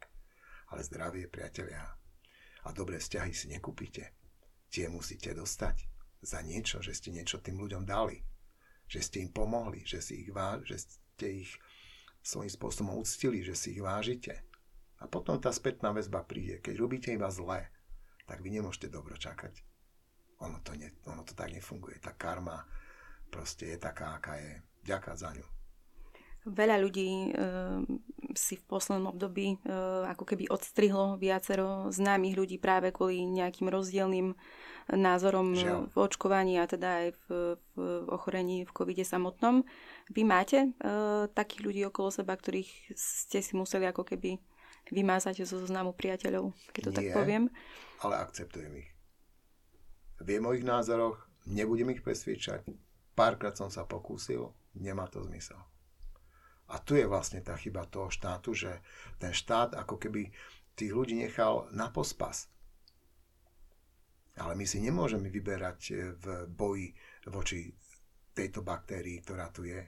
Ale 0.74 0.82
zdravie, 0.82 1.30
priatelia, 1.30 1.86
a 2.66 2.74
dobré 2.74 2.98
vzťahy 2.98 3.32
si 3.32 3.46
nekúpite. 3.54 4.18
Tie 4.74 4.90
musíte 4.90 5.32
dostať 5.38 5.86
za 6.26 6.42
niečo, 6.42 6.82
že 6.82 6.98
ste 6.98 7.14
niečo 7.14 7.38
tým 7.40 7.62
ľuďom 7.62 7.86
dali. 7.86 8.18
Že 8.90 9.00
ste 9.02 9.18
im 9.22 9.32
pomohli, 9.32 9.86
že, 9.86 10.02
si 10.02 10.26
ich 10.26 10.34
váž, 10.34 10.66
že 10.66 10.78
ste 10.82 11.46
ich 11.46 11.52
svojím 12.26 12.50
spôsobom 12.50 12.98
uctili, 12.98 13.46
že 13.46 13.54
si 13.54 13.78
ich 13.78 13.82
vážite. 13.82 14.42
A 15.00 15.12
potom 15.12 15.36
tá 15.42 15.52
spätná 15.52 15.92
väzba 15.92 16.24
príde. 16.24 16.64
Keď 16.64 16.76
robíte 16.80 17.10
iba 17.12 17.28
zlé, 17.28 17.68
tak 18.26 18.40
vy 18.40 18.56
nemôžete 18.56 18.88
dobro 18.88 19.20
čakať. 19.20 19.60
Ono 20.44 20.60
to, 20.64 20.76
ne, 20.76 20.92
ono 21.08 21.24
to 21.24 21.36
tak 21.36 21.52
nefunguje. 21.52 22.00
Tá 22.00 22.16
karma 22.16 22.64
proste 23.32 23.76
je 23.76 23.78
taká, 23.80 24.20
aká 24.20 24.40
je. 24.40 24.64
Ďaká 24.86 25.18
za 25.18 25.34
ňu. 25.34 25.46
Veľa 26.46 26.78
ľudí 26.78 27.34
e, 27.34 27.42
si 28.38 28.60
v 28.60 28.64
poslednom 28.68 29.16
období 29.16 29.58
uh, 29.64 30.06
ako 30.12 30.28
keby 30.28 30.52
odstrihlo 30.52 31.16
viacero 31.16 31.90
známych 31.90 32.36
ľudí 32.36 32.58
práve 32.60 32.92
kvôli 32.92 33.24
nejakým 33.26 33.72
rozdielným 33.72 34.36
názorom 34.92 35.56
Žiaľ. 35.56 35.90
v 35.90 35.96
očkovaní 35.98 36.54
a 36.62 36.70
teda 36.70 36.90
aj 37.02 37.08
v, 37.26 37.26
v 37.74 37.80
ochorení 38.12 38.68
v 38.68 38.72
covide 38.76 39.08
samotnom. 39.08 39.66
Vy 40.12 40.22
máte 40.28 40.70
uh, 40.70 41.26
takých 41.32 41.62
ľudí 41.64 41.82
okolo 41.88 42.14
seba, 42.14 42.38
ktorých 42.38 42.94
ste 42.94 43.40
si 43.42 43.58
museli 43.58 43.90
ako 43.90 44.06
keby 44.06 44.38
vymázať 44.92 45.46
zo 45.46 45.62
zoznamu 45.62 45.94
priateľov, 45.94 46.54
keď 46.74 46.82
to 46.82 46.92
Nie, 46.92 46.98
tak 46.98 47.06
poviem? 47.16 47.44
ale 48.04 48.22
akceptujem 48.22 48.74
ich. 48.82 48.90
Viem 50.22 50.46
o 50.46 50.52
ich 50.56 50.64
názoroch, 50.64 51.20
nebudem 51.46 51.92
ich 51.92 52.06
presviečať. 52.06 52.66
Párkrát 53.16 53.56
som 53.56 53.72
sa 53.72 53.88
pokúsil, 53.88 54.52
nemá 54.76 55.08
to 55.08 55.24
zmysel. 55.24 55.60
A 56.68 56.82
tu 56.82 56.98
je 56.98 57.06
vlastne 57.06 57.40
tá 57.46 57.54
chyba 57.56 57.86
toho 57.86 58.10
štátu, 58.10 58.58
že 58.58 58.82
ten 59.22 59.32
štát 59.32 59.78
ako 59.78 60.02
keby 60.02 60.34
tých 60.74 60.92
ľudí 60.92 61.16
nechal 61.16 61.70
na 61.72 61.94
pospas. 61.94 62.50
Ale 64.36 64.58
my 64.60 64.68
si 64.68 64.84
nemôžeme 64.84 65.32
vyberať 65.32 65.80
e, 65.88 65.94
v 66.20 66.26
boji 66.52 66.92
voči 67.32 67.72
tejto 68.36 68.68
baktérii, 68.68 69.24
ktorá 69.24 69.48
tu 69.48 69.64
je. 69.64 69.80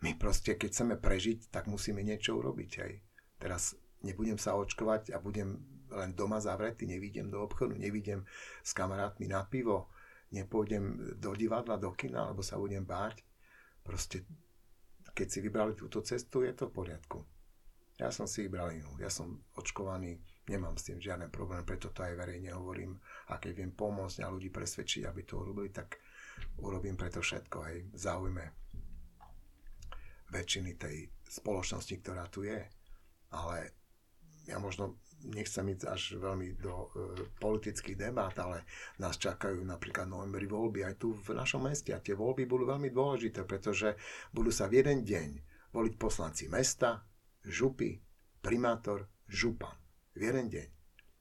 My 0.00 0.16
proste, 0.16 0.56
keď 0.56 0.68
chceme 0.72 0.94
prežiť, 0.96 1.52
tak 1.52 1.68
musíme 1.68 2.00
niečo 2.00 2.40
urobiť. 2.40 2.72
Aj. 2.80 2.92
Teraz 3.36 3.76
nebudem 4.02 4.40
sa 4.40 4.56
očkovať 4.56 5.12
a 5.12 5.20
budem 5.20 5.60
len 5.92 6.10
doma 6.12 6.42
zavretý, 6.42 6.86
nevidím 6.86 7.30
do 7.30 7.42
obchodu, 7.42 7.76
nevidím 7.78 8.26
s 8.62 8.74
kamarátmi 8.74 9.30
na 9.30 9.46
pivo, 9.46 9.88
nepôjdem 10.34 11.16
do 11.20 11.30
divadla, 11.38 11.78
do 11.78 11.94
kina, 11.94 12.26
alebo 12.26 12.42
sa 12.42 12.58
budem 12.58 12.82
báť. 12.82 13.22
Proste 13.86 14.26
keď 15.16 15.26
si 15.30 15.38
vybrali 15.40 15.72
túto 15.72 16.02
cestu, 16.04 16.44
je 16.44 16.52
to 16.52 16.68
v 16.68 16.76
poriadku. 16.76 17.18
Ja 17.96 18.12
som 18.12 18.28
si 18.28 18.44
vybral 18.44 18.76
inú. 18.76 18.92
Ja 19.00 19.08
som 19.08 19.40
očkovaný, 19.56 20.20
nemám 20.52 20.76
s 20.76 20.92
tým 20.92 21.00
žiaden 21.00 21.32
problém, 21.32 21.64
preto 21.64 21.88
to 21.88 22.04
aj 22.04 22.12
verejne 22.12 22.52
hovorím. 22.52 23.00
A 23.32 23.40
keď 23.40 23.64
viem 23.64 23.72
pomôcť 23.72 24.20
a 24.20 24.28
ľudí 24.28 24.52
presvedčiť, 24.52 25.08
aby 25.08 25.24
to 25.24 25.40
urobili, 25.40 25.72
tak 25.72 25.96
urobím 26.60 27.00
preto 27.00 27.24
všetko 27.24 27.56
aj 27.56 27.74
v 27.88 27.96
záujme 27.96 28.44
väčšiny 30.28 30.76
tej 30.76 31.08
spoločnosti, 31.24 31.94
ktorá 32.04 32.28
tu 32.28 32.44
je. 32.44 32.60
Ale 33.36 33.76
ja 34.48 34.56
možno 34.56 34.96
nechcem 35.26 35.66
ísť 35.74 35.84
až 35.88 36.02
veľmi 36.20 36.60
do 36.60 36.74
e, 36.74 36.88
politických 37.40 37.98
debát, 37.98 38.36
ale 38.38 38.68
nás 39.02 39.18
čakajú 39.18 39.64
napríklad 39.64 40.06
novembri 40.06 40.46
voľby 40.46 40.86
aj 40.86 40.94
tu 41.00 41.16
v 41.16 41.34
našom 41.34 41.66
meste 41.66 41.90
a 41.90 42.02
tie 42.02 42.14
voľby 42.14 42.46
budú 42.46 42.68
veľmi 42.68 42.92
dôležité, 42.92 43.42
pretože 43.42 43.98
budú 44.30 44.54
sa 44.54 44.70
v 44.70 44.84
jeden 44.84 45.02
deň 45.02 45.28
voliť 45.74 45.94
poslanci 45.98 46.46
mesta, 46.46 47.02
župy, 47.42 47.98
primátor, 48.38 49.10
župan. 49.26 49.74
V 50.14 50.20
jeden 50.22 50.46
deň. 50.48 50.68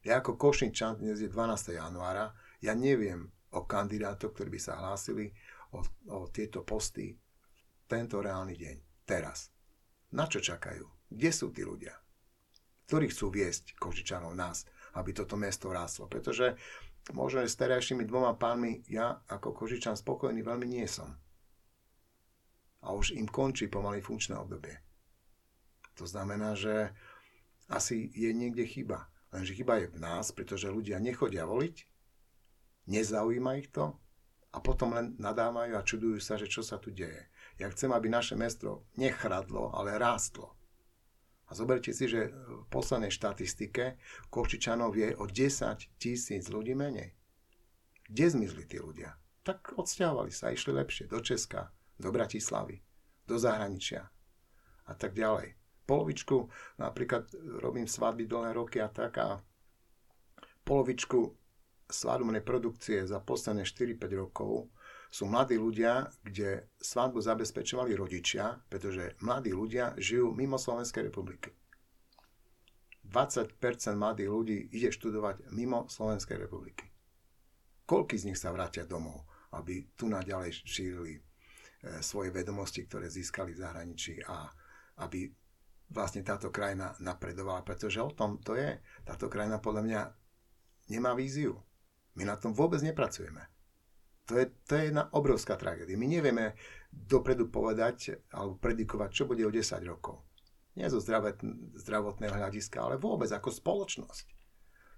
Ja 0.06 0.22
ako 0.22 0.38
Košničan, 0.38 1.02
dnes 1.02 1.18
je 1.20 1.28
12. 1.28 1.76
januára, 1.76 2.32
ja 2.62 2.78
neviem 2.78 3.34
o 3.58 3.66
kandidátoch, 3.66 4.38
ktorí 4.38 4.54
by 4.54 4.62
sa 4.62 4.78
hlásili 4.78 5.34
o, 5.74 5.82
o 6.14 6.30
tieto 6.30 6.62
posty 6.62 7.18
tento 7.90 8.22
reálny 8.22 8.54
deň, 8.54 8.76
teraz. 9.04 9.50
Na 10.14 10.30
čo 10.30 10.40
čakajú? 10.40 11.10
Kde 11.10 11.30
sú 11.34 11.50
tí 11.50 11.66
ľudia? 11.66 12.05
Ktorí 12.86 13.10
chcú 13.10 13.34
viesť 13.34 13.78
Kožičanov 13.78 14.38
nás, 14.38 14.66
aby 14.96 15.12
toto 15.12 15.36
mesto 15.36 15.74
ráslo. 15.74 16.06
Pretože 16.06 16.56
možno 17.14 17.44
s 17.46 17.58
terajšími 17.58 18.06
dvoma 18.06 18.38
pánmi 18.38 18.86
ja 18.90 19.22
ako 19.30 19.54
Kožičan 19.54 19.98
spokojný 19.98 20.42
veľmi 20.46 20.68
nie 20.70 20.86
som. 20.86 21.14
A 22.86 22.94
už 22.94 23.18
im 23.18 23.26
končí 23.26 23.66
pomaly 23.66 24.00
funkčné 24.02 24.38
obdobie. 24.38 24.78
To 25.98 26.06
znamená, 26.06 26.54
že 26.54 26.94
asi 27.66 28.14
je 28.14 28.30
niekde 28.30 28.68
chyba. 28.70 29.10
Lenže 29.34 29.58
chyba 29.58 29.82
je 29.82 29.92
v 29.92 29.98
nás, 30.00 30.32
pretože 30.32 30.72
ľudia 30.72 31.02
nechodia 31.02 31.50
voliť, 31.50 31.76
nezaujíma 32.88 33.58
ich 33.60 33.74
to 33.74 33.98
a 34.56 34.64
potom 34.64 34.96
len 34.96 35.18
nadávajú 35.20 35.76
a 35.76 35.84
čudujú 35.84 36.18
sa, 36.24 36.40
že 36.40 36.48
čo 36.48 36.64
sa 36.64 36.80
tu 36.80 36.94
deje. 36.94 37.28
Ja 37.60 37.68
chcem, 37.68 37.92
aby 37.92 38.08
naše 38.08 38.40
mesto 38.40 38.88
nechradlo, 38.96 39.76
ale 39.76 40.00
rástlo. 40.00 40.55
A 41.46 41.52
zoberte 41.54 41.94
si, 41.94 42.10
že 42.10 42.34
v 42.34 42.66
poslednej 42.74 43.14
štatistike 43.14 44.02
Košičanov 44.34 44.98
je 44.98 45.14
o 45.14 45.30
10 45.30 46.02
tisíc 46.02 46.50
ľudí 46.50 46.74
menej. 46.74 47.14
Kde 48.10 48.26
zmizli 48.34 48.66
tí 48.66 48.82
ľudia? 48.82 49.14
Tak 49.46 49.78
odsťahovali 49.78 50.34
sa, 50.34 50.50
išli 50.50 50.74
lepšie 50.74 51.06
do 51.06 51.22
Česka, 51.22 51.70
do 52.02 52.10
Bratislavy, 52.10 52.82
do 53.30 53.38
zahraničia 53.38 54.10
a 54.86 54.94
tak 54.94 55.14
ďalej. 55.14 55.54
Polovičku, 55.86 56.50
napríklad 56.82 57.30
robím 57.62 57.86
svadby 57.86 58.26
dlhé 58.26 58.58
roky 58.58 58.82
a 58.82 58.90
tak 58.90 59.22
a 59.22 59.38
polovičku 60.66 61.38
svadobnej 61.86 62.42
produkcie 62.42 63.06
za 63.06 63.22
posledné 63.22 63.70
4-5 63.70 64.02
rokov 64.18 64.74
sú 65.16 65.32
mladí 65.32 65.56
ľudia, 65.56 66.12
kde 66.28 66.68
svadbu 66.76 67.24
zabezpečovali 67.24 67.96
rodičia, 67.96 68.60
pretože 68.68 69.16
mladí 69.24 69.56
ľudia 69.56 69.96
žijú 69.96 70.36
mimo 70.36 70.60
Slovenskej 70.60 71.08
republiky. 71.08 71.56
20% 73.08 73.56
mladých 73.96 74.28
ľudí 74.28 74.58
ide 74.76 74.92
študovať 74.92 75.56
mimo 75.56 75.88
Slovenskej 75.88 76.36
republiky. 76.36 76.92
Koľky 77.88 78.20
z 78.20 78.28
nich 78.28 78.40
sa 78.42 78.52
vrátia 78.52 78.84
domov, 78.84 79.24
aby 79.56 79.88
tu 79.96 80.12
naďalej 80.12 80.52
šírili 80.68 81.14
e, 81.16 81.22
svoje 82.04 82.36
vedomosti, 82.36 82.84
ktoré 82.84 83.08
získali 83.08 83.56
v 83.56 83.62
zahraničí 83.64 84.20
a 84.28 84.52
aby 85.00 85.32
vlastne 85.96 86.28
táto 86.28 86.52
krajina 86.52 86.92
napredovala, 87.00 87.64
pretože 87.64 88.04
o 88.04 88.12
tom 88.12 88.44
to 88.44 88.60
je. 88.60 88.84
Táto 89.08 89.32
krajina 89.32 89.64
podľa 89.64 89.82
mňa 89.88 90.02
nemá 90.92 91.16
víziu. 91.16 91.56
My 92.20 92.28
na 92.28 92.36
tom 92.36 92.52
vôbec 92.52 92.84
nepracujeme. 92.84 93.55
To 94.26 94.42
je, 94.42 94.46
to 94.66 94.72
je 94.74 94.84
jedna 94.90 95.06
obrovská 95.14 95.54
tragédia. 95.54 96.00
My 96.00 96.10
nevieme 96.10 96.58
dopredu 96.90 97.50
povedať 97.54 98.26
alebo 98.34 98.58
predikovať, 98.58 99.10
čo 99.14 99.24
bude 99.30 99.46
o 99.46 99.54
10 99.54 99.62
rokov. 99.86 100.26
Nie 100.76 100.92
zo 100.92 101.00
zdravotného 101.00 102.36
hľadiska, 102.36 102.84
ale 102.84 103.00
vôbec 103.00 103.32
ako 103.32 103.54
spoločnosť. 103.54 104.26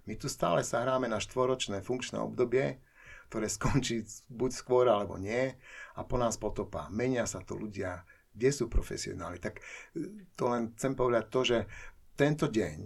My 0.08 0.16
tu 0.16 0.26
stále 0.26 0.64
sa 0.64 0.82
hráme 0.82 1.06
na 1.06 1.20
štvoročné 1.20 1.84
funkčné 1.84 2.16
obdobie, 2.16 2.80
ktoré 3.28 3.46
skončí 3.46 4.08
buď 4.32 4.50
skôr 4.56 4.88
alebo 4.88 5.20
nie 5.20 5.52
a 5.94 6.00
po 6.02 6.16
nás 6.16 6.40
potopa. 6.40 6.88
Menia 6.88 7.28
sa 7.28 7.44
to 7.44 7.60
ľudia, 7.60 8.02
kde 8.32 8.50
sú 8.50 8.72
profesionáli. 8.72 9.36
Tak 9.36 9.60
e, 9.60 9.62
to 10.32 10.48
len 10.48 10.72
chcem 10.74 10.96
povedať 10.96 11.24
to, 11.28 11.40
že 11.44 11.58
tento 12.16 12.48
deň 12.48 12.76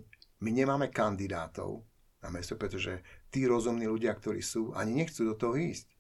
my 0.43 0.51
nemáme 0.51 0.91
kandidátov 0.91 1.87
na 2.19 2.29
mesto, 2.35 2.59
pretože 2.59 3.01
tí 3.31 3.47
rozumní 3.47 3.87
ľudia, 3.87 4.19
ktorí 4.19 4.43
sú, 4.43 4.75
ani 4.75 4.99
nechcú 4.99 5.23
do 5.31 5.39
toho 5.39 5.55
ísť. 5.55 5.92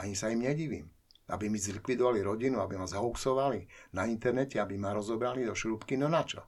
Ani 0.00 0.18
sa 0.18 0.30
im 0.30 0.42
nedivím. 0.42 0.90
Aby 1.24 1.48
mi 1.48 1.56
zlikvidovali 1.56 2.20
rodinu, 2.20 2.60
aby 2.60 2.76
ma 2.76 2.84
zhoaxovali 2.84 3.64
na 3.96 4.04
internete, 4.04 4.60
aby 4.60 4.76
ma 4.76 4.92
rozobrali 4.92 5.48
do 5.48 5.56
šrúbky, 5.56 5.96
no 5.96 6.12
na 6.12 6.20
čo? 6.20 6.44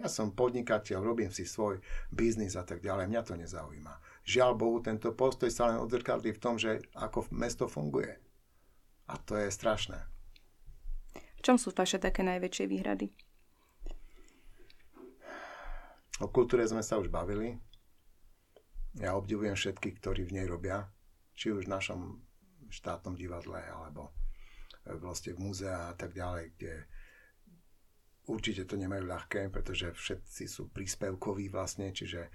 Ja 0.00 0.08
som 0.08 0.32
podnikateľ, 0.32 1.04
robím 1.04 1.28
si 1.28 1.44
svoj 1.44 1.84
biznis 2.08 2.56
a 2.56 2.64
tak 2.64 2.80
ďalej, 2.80 3.12
mňa 3.12 3.20
to 3.20 3.36
nezaujíma. 3.36 4.24
Žiaľ 4.24 4.50
Bohu, 4.56 4.80
tento 4.80 5.12
postoj 5.12 5.52
sa 5.52 5.68
len 5.68 5.76
odzrkadlí 5.76 6.32
v 6.32 6.40
tom, 6.40 6.56
že 6.56 6.80
ako 6.96 7.28
mesto 7.36 7.68
funguje. 7.68 8.16
A 9.12 9.20
to 9.20 9.36
je 9.36 9.52
strašné. 9.52 10.00
V 11.12 11.40
čom 11.44 11.60
sú 11.60 11.68
vaše 11.76 12.00
také 12.00 12.24
najväčšie 12.24 12.64
výhrady? 12.64 13.12
O 16.20 16.28
kultúre 16.32 16.64
sme 16.64 16.80
sa 16.80 16.96
už 16.96 17.12
bavili. 17.12 17.60
Ja 18.96 19.16
obdivujem 19.20 19.56
všetkých, 19.56 20.00
ktorí 20.00 20.24
v 20.28 20.36
nej 20.40 20.46
robia 20.48 20.88
či 21.40 21.56
už 21.56 21.64
v 21.64 21.72
našom 21.72 22.00
štátnom 22.68 23.16
divadle 23.16 23.64
alebo 23.64 24.12
vlastne 24.84 25.32
v 25.32 25.48
múzea 25.48 25.88
a 25.88 25.94
tak 25.96 26.12
ďalej, 26.12 26.52
kde 26.56 26.74
určite 28.28 28.68
to 28.68 28.76
nemajú 28.76 29.08
ľahké, 29.08 29.48
pretože 29.48 29.96
všetci 29.96 30.44
sú 30.44 30.68
príspevkoví 30.68 31.48
vlastne, 31.48 31.96
čiže 31.96 32.28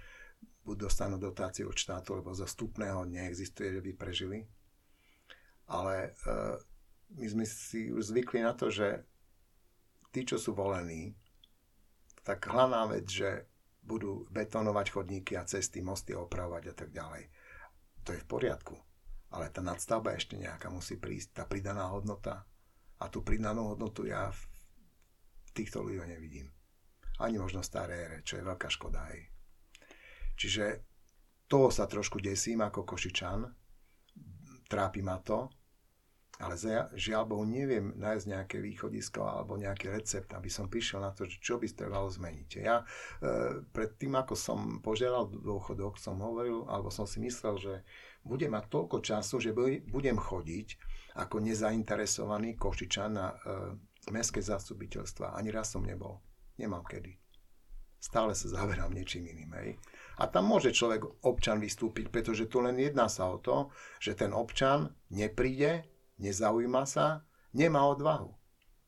buď 0.66 0.90
dostanú 0.90 1.22
dotáciu 1.22 1.70
od 1.70 1.78
štátu, 1.78 2.18
lebo 2.18 2.34
za 2.34 2.50
vstupného 2.50 3.06
neexistuje, 3.06 3.78
že 3.78 3.82
by 3.86 3.92
prežili. 3.94 4.50
Ale 5.70 6.18
uh, 6.26 6.58
my 7.22 7.26
sme 7.30 7.46
si 7.46 7.94
už 7.94 8.10
zvykli 8.10 8.42
na 8.42 8.58
to, 8.58 8.74
že 8.74 9.06
tí, 10.10 10.26
čo 10.26 10.42
sú 10.42 10.58
volení, 10.58 11.14
tak 12.26 12.50
hlavná 12.50 12.90
vec, 12.90 13.06
že 13.06 13.46
budú 13.86 14.26
betonovať 14.34 14.86
chodníky 14.90 15.38
a 15.38 15.46
cesty, 15.46 15.86
mosty 15.86 16.18
opravovať 16.18 16.64
a 16.70 16.74
tak 16.74 16.90
ďalej. 16.90 17.30
To 18.06 18.10
je 18.18 18.22
v 18.22 18.30
poriadku 18.30 18.74
ale 19.32 19.50
tá 19.50 19.62
nadstavba 19.64 20.14
ešte 20.14 20.38
nejaká 20.38 20.70
musí 20.70 21.00
prísť, 21.00 21.42
tá 21.42 21.44
pridaná 21.48 21.90
hodnota. 21.90 22.46
A 23.02 23.12
tú 23.12 23.26
pridanú 23.26 23.76
hodnotu 23.76 24.08
ja 24.08 24.32
v 24.32 24.42
týchto 25.52 25.84
ľuďoch 25.84 26.08
nevidím. 26.08 26.52
Ani 27.20 27.40
možno 27.40 27.64
staré 27.64 28.08
ére, 28.08 28.18
čo 28.24 28.40
je 28.40 28.48
veľká 28.48 28.68
škoda 28.68 29.08
aj. 29.08 29.20
Čiže 30.36 30.66
toho 31.48 31.72
sa 31.72 31.88
trošku 31.88 32.20
desím 32.20 32.64
ako 32.64 32.84
Košičan. 32.84 33.48
Trápi 34.68 35.02
ma 35.04 35.20
to. 35.24 35.48
Ale 36.36 36.60
žiaľ 37.00 37.24
Bohu 37.32 37.48
neviem 37.48 37.96
nájsť 37.96 38.26
nejaké 38.28 38.58
východisko 38.60 39.24
alebo 39.24 39.56
nejaký 39.56 39.88
recept, 39.88 40.36
aby 40.36 40.52
som 40.52 40.68
prišiel 40.68 41.00
na 41.00 41.16
to, 41.16 41.24
čo 41.32 41.56
by 41.56 41.64
trebalo 41.72 42.12
zmeniť. 42.12 42.50
Ja 42.60 42.84
e, 42.84 42.86
pred 43.64 43.96
tým, 43.96 44.20
ako 44.20 44.36
som 44.36 44.60
požiadal 44.84 45.32
dôchodok, 45.32 45.96
som 45.96 46.20
hovoril, 46.20 46.68
alebo 46.68 46.92
som 46.92 47.08
si 47.08 47.24
myslel, 47.24 47.56
že 47.56 47.74
budem 48.28 48.52
mať 48.52 48.68
toľko 48.68 48.98
času, 49.00 49.40
že 49.40 49.56
budem 49.88 50.20
chodiť 50.20 50.68
ako 51.24 51.40
nezainteresovaný 51.40 52.60
Košičan 52.60 53.12
na 53.16 53.32
e, 53.32 53.36
mestské 54.12 54.44
zastupiteľstva. 54.44 55.40
Ani 55.40 55.56
raz 55.56 55.72
som 55.72 55.88
nebol. 55.88 56.20
Nemám 56.60 56.84
kedy. 56.84 57.16
Stále 57.96 58.36
sa 58.36 58.52
zaberám 58.52 58.92
niečím 58.92 59.24
iným. 59.32 59.56
Hej. 59.56 59.70
A 60.20 60.28
tam 60.28 60.52
môže 60.52 60.76
človek, 60.76 61.24
občan 61.24 61.64
vystúpiť, 61.64 62.12
pretože 62.12 62.52
tu 62.52 62.60
len 62.60 62.76
jedná 62.76 63.08
sa 63.08 63.32
o 63.32 63.40
to, 63.40 63.72
že 64.04 64.20
ten 64.20 64.36
občan 64.36 64.92
nepríde, 65.10 65.95
nezaujíma 66.20 66.84
sa, 66.88 67.24
nemá 67.56 67.84
odvahu. 67.88 68.32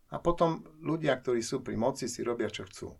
A 0.07 0.23
potom 0.23 0.63
ľudia, 0.79 1.19
ktorí 1.19 1.43
sú 1.43 1.59
pri 1.59 1.75
moci, 1.75 2.07
si 2.07 2.23
robia, 2.23 2.47
čo 2.47 2.63
chcú. 2.63 2.95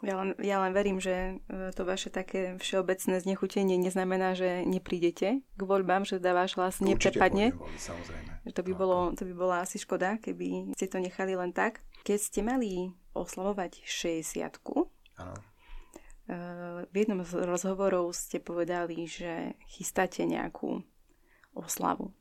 Ja 0.00 0.16
len, 0.16 0.32
ja 0.40 0.56
len 0.64 0.72
verím, 0.72 0.96
že 0.96 1.36
e, 1.44 1.76
to 1.76 1.84
vaše 1.84 2.08
také 2.08 2.56
všeobecné 2.56 3.20
znechutenie 3.20 3.76
neznamená, 3.76 4.32
že 4.32 4.64
neprídete 4.64 5.44
k 5.44 5.60
voľbám, 5.60 6.08
že 6.08 6.16
dá 6.16 6.32
váš 6.32 6.56
hlas 6.56 6.80
neprepadne. 6.80 7.52
To 8.56 8.60
by, 8.64 8.72
bolo, 8.72 9.12
to 9.12 9.28
by 9.28 9.34
bola 9.36 9.56
asi 9.60 9.76
škoda, 9.76 10.16
keby 10.16 10.72
ste 10.72 10.88
to 10.88 10.96
nechali 11.04 11.36
len 11.36 11.52
tak. 11.52 11.84
Keď 12.08 12.16
ste 12.16 12.40
mali 12.40 12.96
oslavovať 13.12 13.84
60 13.84 14.40
Áno. 15.20 15.36
E, 15.36 16.36
v 16.88 16.94
jednom 16.96 17.20
z 17.20 17.44
rozhovorov 17.44 18.16
ste 18.16 18.40
povedali, 18.40 19.04
že 19.04 19.52
chystáte 19.68 20.24
nejakú 20.24 20.80
oslavu 21.52 22.16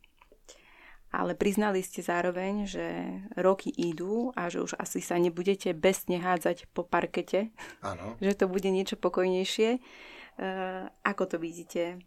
ale 1.09 1.33
priznali 1.33 1.81
ste 1.81 2.05
zároveň, 2.05 2.69
že 2.69 2.85
roky 3.33 3.73
idú 3.73 4.29
a 4.37 4.45
že 4.53 4.61
už 4.61 4.77
asi 4.77 5.01
sa 5.01 5.17
nebudete 5.17 5.73
besne 5.73 6.21
hádzať 6.21 6.69
po 6.69 6.85
parkete. 6.85 7.49
Áno. 7.81 8.13
že 8.25 8.37
to 8.37 8.45
bude 8.45 8.69
niečo 8.69 8.93
pokojnejšie. 8.97 9.69
E, 9.75 9.79
ako 11.01 11.23
to 11.25 11.37
vidíte 11.41 11.83
e, 11.93 11.97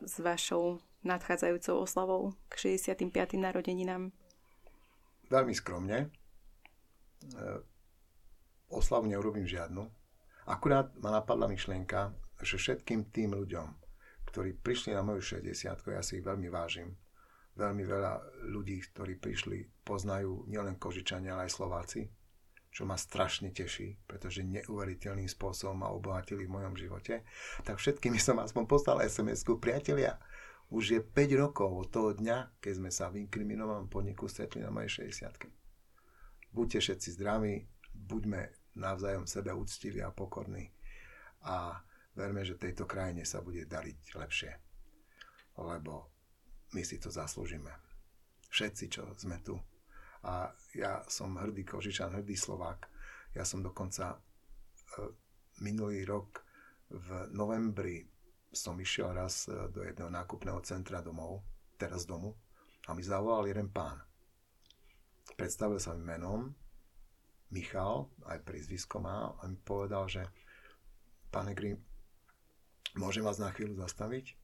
s 0.00 0.14
vašou 0.16 0.80
nadchádzajúcou 1.04 1.84
oslavou 1.84 2.32
k 2.48 2.80
65. 2.80 3.36
narodeninám? 3.36 4.08
Veľmi 5.28 5.52
skromne. 5.52 6.08
E, 6.08 6.08
oslavu 8.72 9.12
neurobím 9.12 9.44
žiadnu. 9.44 9.84
Akurát 10.46 10.94
ma 11.02 11.10
napadla 11.10 11.50
myšlienka, 11.50 12.14
že 12.40 12.56
všetkým 12.56 13.10
tým 13.10 13.34
ľuďom, 13.34 13.66
ktorí 14.30 14.56
prišli 14.56 14.94
na 14.94 15.02
moju 15.02 15.42
60 15.42 15.84
ja 15.90 16.02
si 16.06 16.22
ich 16.22 16.24
veľmi 16.24 16.46
vážim, 16.48 16.94
veľmi 17.56 17.84
veľa 17.88 18.44
ľudí, 18.52 18.78
ktorí 18.92 19.16
prišli, 19.16 19.82
poznajú 19.82 20.44
nielen 20.46 20.76
Kožičania, 20.76 21.34
ale 21.34 21.48
aj 21.48 21.56
Slováci, 21.56 22.00
čo 22.68 22.84
ma 22.84 23.00
strašne 23.00 23.56
teší, 23.56 24.04
pretože 24.04 24.44
neuveriteľným 24.44 25.28
spôsobom 25.32 25.80
ma 25.80 25.88
obohatili 25.88 26.44
v 26.44 26.54
mojom 26.60 26.76
živote. 26.76 27.24
Tak 27.64 27.80
všetkými 27.80 28.20
som 28.20 28.36
aspoň 28.36 28.68
poslal 28.68 29.00
SMS-ku, 29.00 29.56
priatelia, 29.56 30.20
už 30.68 30.84
je 30.98 31.00
5 31.00 31.42
rokov 31.42 31.70
od 31.72 31.88
toho 31.88 32.10
dňa, 32.12 32.60
keď 32.60 32.72
sme 32.76 32.90
sa 32.92 33.08
v 33.08 33.24
inkriminovanom 33.24 33.88
podniku 33.88 34.28
stretli 34.28 34.60
na 34.60 34.68
mojej 34.68 35.08
60 35.08 35.48
Buďte 36.52 36.78
všetci 36.80 37.08
zdraví, 37.16 37.64
buďme 37.92 38.48
navzájom 38.76 39.24
sebe 39.24 39.56
úctiví 39.56 40.04
a 40.04 40.12
pokorní 40.12 40.68
a 41.46 41.80
verme, 42.16 42.44
že 42.44 42.58
tejto 42.58 42.84
krajine 42.84 43.24
sa 43.24 43.40
bude 43.40 43.64
dariť 43.64 43.98
lepšie. 44.16 44.52
Lebo 45.56 46.15
my 46.76 46.84
si 46.84 47.00
to 47.00 47.08
zaslúžime. 47.08 47.72
Všetci, 48.52 48.84
čo 48.92 49.08
sme 49.16 49.40
tu. 49.40 49.56
A 50.28 50.52
ja 50.76 51.00
som 51.08 51.40
hrdý 51.40 51.64
Kožičan, 51.64 52.12
hrdý 52.12 52.36
Slovák. 52.36 52.84
Ja 53.32 53.48
som 53.48 53.64
dokonca 53.64 54.12
e, 54.12 54.18
minulý 55.64 56.04
rok 56.04 56.44
v 56.92 57.32
novembri 57.32 58.04
som 58.52 58.76
išiel 58.76 59.16
raz 59.16 59.48
e, 59.48 59.72
do 59.72 59.80
jedného 59.80 60.12
nákupného 60.12 60.60
centra 60.68 61.00
domov, 61.00 61.40
teraz 61.80 62.04
domu, 62.04 62.36
a 62.86 62.92
mi 62.92 63.00
zavolal 63.00 63.48
jeden 63.48 63.72
pán. 63.72 63.96
Predstavil 65.34 65.80
sa 65.80 65.96
mi 65.96 66.04
menom, 66.04 66.52
Michal, 67.50 68.10
aj 68.26 68.42
prízvisko 68.44 69.00
má, 69.00 69.32
a 69.40 69.48
mi 69.48 69.56
povedal, 69.56 70.10
že 70.12 70.22
pán 71.30 71.48
Egri, 71.48 71.78
môžem 72.98 73.22
vás 73.22 73.38
na 73.40 73.48
chvíľu 73.54 73.80
zastaviť? 73.80 74.34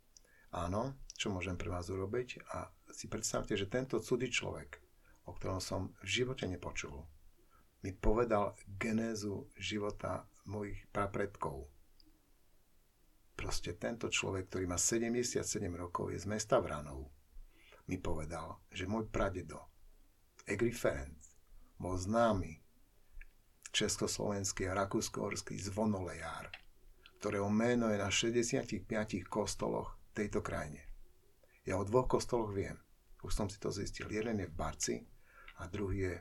Áno, 0.53 0.95
čo 1.23 1.31
môžem 1.31 1.55
pre 1.55 1.71
vás 1.71 1.87
urobiť 1.87 2.51
a 2.51 2.67
si 2.91 3.07
predstavte, 3.07 3.55
že 3.55 3.71
tento 3.71 4.03
cudý 4.03 4.27
človek, 4.27 4.83
o 5.31 5.39
ktorom 5.39 5.63
som 5.63 5.95
v 6.03 6.19
živote 6.19 6.51
nepočul, 6.51 7.07
mi 7.87 7.95
povedal 7.95 8.59
genézu 8.67 9.47
života 9.55 10.27
mojich 10.51 10.83
prapredkov. 10.91 11.71
Proste 13.39 13.79
tento 13.79 14.11
človek, 14.11 14.51
ktorý 14.51 14.67
má 14.67 14.75
77 14.75 15.47
rokov, 15.79 16.11
je 16.11 16.19
z 16.19 16.27
mesta 16.27 16.59
Vranov, 16.59 17.07
mi 17.87 18.03
povedal, 18.03 18.59
že 18.75 18.91
môj 18.91 19.07
pradedo, 19.07 19.63
Egri 20.43 20.75
Ferenc, 20.75 21.23
bol 21.79 21.95
známy 21.95 22.59
československý 23.71 24.67
a 24.67 24.75
rakúsko-horský 24.75 25.55
zvonolejár, 25.55 26.51
ktorého 27.23 27.47
meno 27.47 27.95
je 27.95 27.99
na 28.03 28.11
65 28.11 28.91
kostoloch 29.31 29.95
tejto 30.19 30.43
krajine. 30.43 30.92
Ja 31.63 31.79
o 31.79 31.87
dvoch 31.87 32.11
kostoloch 32.11 32.51
viem. 32.51 32.75
Už 33.23 33.31
som 33.31 33.47
si 33.47 33.63
to 33.63 33.71
zistil. 33.71 34.11
Jeden 34.11 34.43
je 34.43 34.51
v 34.51 34.59
Barci 34.59 34.97
a 35.63 35.71
druhý 35.71 36.11
je 36.11 36.15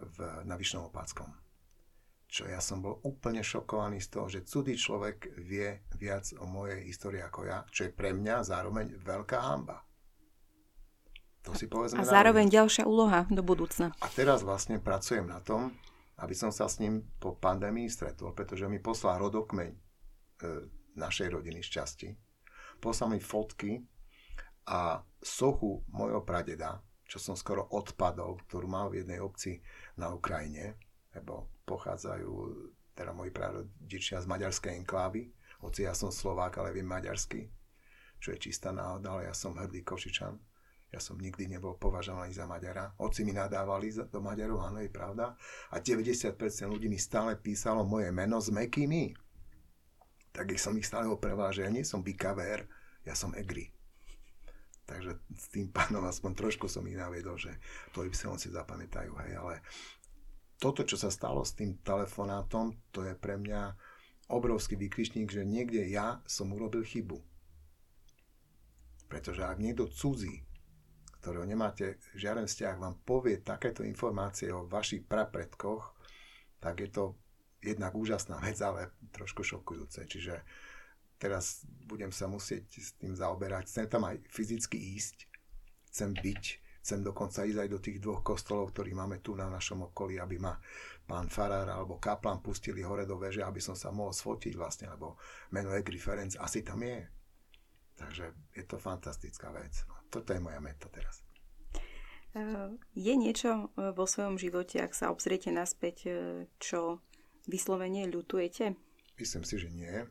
v, 0.00 0.16
na 0.48 0.56
Vyšnom 0.56 0.88
Opáckom. 0.88 1.28
Čo 2.24 2.48
ja 2.48 2.58
som 2.58 2.80
bol 2.80 2.98
úplne 3.04 3.44
šokovaný 3.44 4.00
z 4.00 4.08
toho, 4.10 4.26
že 4.26 4.48
cudý 4.48 4.74
človek 4.74 5.36
vie 5.44 5.84
viac 6.00 6.32
o 6.40 6.48
mojej 6.48 6.82
histórii 6.82 7.22
ako 7.22 7.40
ja, 7.46 7.62
čo 7.70 7.86
je 7.86 7.92
pre 7.94 8.10
mňa 8.16 8.42
zároveň 8.42 8.98
veľká 8.98 9.38
hamba. 9.38 9.84
To 11.44 11.52
si 11.52 11.68
povedzme 11.68 12.00
a 12.00 12.08
zároveň 12.08 12.48
na 12.48 12.64
ďalšia 12.64 12.88
úloha 12.88 13.28
do 13.28 13.44
budúcna. 13.44 13.92
A 14.00 14.08
teraz 14.08 14.40
vlastne 14.40 14.80
pracujem 14.80 15.28
na 15.28 15.44
tom, 15.44 15.76
aby 16.24 16.32
som 16.32 16.48
sa 16.48 16.72
s 16.72 16.80
ním 16.80 17.04
po 17.20 17.36
pandémii 17.36 17.86
stretol, 17.92 18.32
pretože 18.32 18.64
mi 18.64 18.80
poslal 18.80 19.20
rodokmeň 19.20 19.70
e, 19.70 19.78
našej 20.96 21.28
rodiny 21.28 21.60
šťastí. 21.60 22.16
Poslal 22.80 23.12
mi 23.12 23.20
fotky 23.20 23.84
a 24.68 25.04
sochu 25.20 25.84
mojho 25.92 26.24
pradeda, 26.24 26.80
čo 27.04 27.20
som 27.20 27.36
skoro 27.36 27.68
odpadol, 27.68 28.40
ktorú 28.48 28.66
mal 28.68 28.88
v 28.88 29.04
jednej 29.04 29.20
obci 29.20 29.60
na 30.00 30.12
Ukrajine, 30.12 30.80
lebo 31.12 31.52
pochádzajú 31.68 32.32
teda 32.94 33.12
moji 33.12 33.30
prarodičia 33.34 34.22
z 34.22 34.26
maďarskej 34.30 34.72
enklávy, 34.80 35.28
hoci 35.64 35.88
ja 35.88 35.96
som 35.96 36.12
Slovák, 36.12 36.60
ale 36.60 36.76
viem 36.76 36.84
maďarsky, 36.84 37.48
čo 38.20 38.36
je 38.36 38.38
čistá 38.38 38.70
náhoda, 38.70 39.16
ale 39.16 39.32
ja 39.32 39.34
som 39.34 39.56
hrdý 39.56 39.80
Košičan. 39.80 40.36
Ja 40.94 41.02
som 41.02 41.18
nikdy 41.18 41.50
nebol 41.50 41.74
považovaný 41.74 42.30
za 42.30 42.46
Maďara. 42.46 42.94
Oci 43.02 43.26
mi 43.26 43.34
nadávali 43.34 43.90
do 43.90 44.22
Maďarov, 44.22 44.62
áno, 44.62 44.78
je 44.78 44.94
pravda. 44.94 45.34
A 45.74 45.82
90% 45.82 46.38
ľudí 46.70 46.86
mi 46.86 47.02
stále 47.02 47.34
písalo 47.34 47.82
moje 47.82 48.14
meno 48.14 48.38
s 48.38 48.54
mekými. 48.54 49.10
Tak 50.30 50.54
som 50.54 50.78
ich 50.78 50.86
stále 50.86 51.10
opreval, 51.10 51.50
že 51.50 51.66
ja 51.66 51.70
nie 51.74 51.82
som 51.82 51.98
Bikaver, 51.98 52.70
ja 53.02 53.18
som 53.18 53.34
Egri. 53.34 53.73
Takže 54.84 55.16
s 55.32 55.46
tým 55.48 55.72
pánom 55.72 56.04
aspoň 56.04 56.32
trošku 56.36 56.68
som 56.68 56.84
ich 56.84 56.96
naviedol, 56.96 57.40
že 57.40 57.56
to 57.96 58.04
Y 58.04 58.12
si 58.12 58.52
zapamätajú, 58.52 59.16
hej, 59.24 59.32
ale 59.40 59.54
toto, 60.60 60.84
čo 60.84 61.00
sa 61.00 61.08
stalo 61.08 61.40
s 61.40 61.56
tým 61.56 61.80
telefonátom, 61.80 62.76
to 62.92 63.04
je 63.04 63.16
pre 63.16 63.40
mňa 63.40 63.74
obrovský 64.28 64.76
vykričník, 64.76 65.28
že 65.28 65.44
niekde 65.44 65.84
ja 65.88 66.20
som 66.24 66.52
urobil 66.52 66.84
chybu. 66.84 67.20
Pretože 69.08 69.44
ak 69.44 69.60
niekto 69.60 69.88
cudzí, 69.88 70.44
ktorého 71.20 71.44
nemáte 71.48 72.00
žiaden 72.16 72.44
vzťah, 72.44 72.76
vám 72.80 73.00
povie 73.04 73.40
takéto 73.40 73.84
informácie 73.84 74.52
o 74.52 74.68
vašich 74.68 75.04
prapredkoch, 75.04 75.96
tak 76.60 76.80
je 76.80 76.88
to 76.92 77.04
jednak 77.64 77.96
úžasná 77.96 78.40
vec, 78.40 78.60
ale 78.60 78.92
trošku 79.12 79.44
šokujúce. 79.44 80.04
Čiže 80.04 80.44
teraz 81.18 81.64
budem 81.86 82.10
sa 82.10 82.26
musieť 82.26 82.64
s 82.80 82.92
tým 82.98 83.14
zaoberať. 83.14 83.70
Chcem 83.70 83.86
tam 83.86 84.04
aj 84.08 84.20
fyzicky 84.28 84.76
ísť, 84.98 85.28
chcem 85.90 86.10
byť, 86.12 86.44
chcem 86.84 87.00
dokonca 87.00 87.48
ísť 87.48 87.58
aj 87.64 87.68
do 87.70 87.80
tých 87.80 87.98
dvoch 88.02 88.20
kostolov, 88.20 88.76
ktorí 88.76 88.92
máme 88.92 89.24
tu 89.24 89.32
na 89.32 89.48
našom 89.48 89.88
okolí, 89.88 90.20
aby 90.20 90.36
ma 90.36 90.52
pán 91.08 91.32
Farár 91.32 91.68
alebo 91.68 92.00
Kaplan 92.00 92.44
pustili 92.44 92.84
hore 92.84 93.08
do 93.08 93.16
veže, 93.16 93.44
aby 93.44 93.60
som 93.60 93.76
sa 93.76 93.92
mohol 93.92 94.12
sfotiť 94.12 94.52
vlastne, 94.56 94.92
lebo 94.92 95.16
meno 95.52 95.72
Egri 95.72 96.00
Ferenc 96.00 96.36
asi 96.40 96.64
tam 96.64 96.84
je. 96.84 97.04
Takže 97.94 98.24
je 98.58 98.64
to 98.66 98.76
fantastická 98.76 99.54
vec. 99.54 99.86
No, 99.86 99.94
toto 100.10 100.34
je 100.34 100.42
moja 100.42 100.58
meta 100.58 100.90
teraz. 100.90 101.22
Je 102.98 103.14
niečo 103.14 103.70
e, 103.78 103.94
vo 103.94 104.10
svojom 104.10 104.42
živote, 104.42 104.82
ak 104.82 104.90
sa 104.90 105.14
obzriete 105.14 105.54
naspäť, 105.54 105.96
e, 106.02 106.10
čo 106.58 106.98
vyslovene 107.46 108.10
ľutujete? 108.10 108.74
Myslím 109.14 109.44
si, 109.46 109.54
že 109.54 109.70
nie 109.70 110.02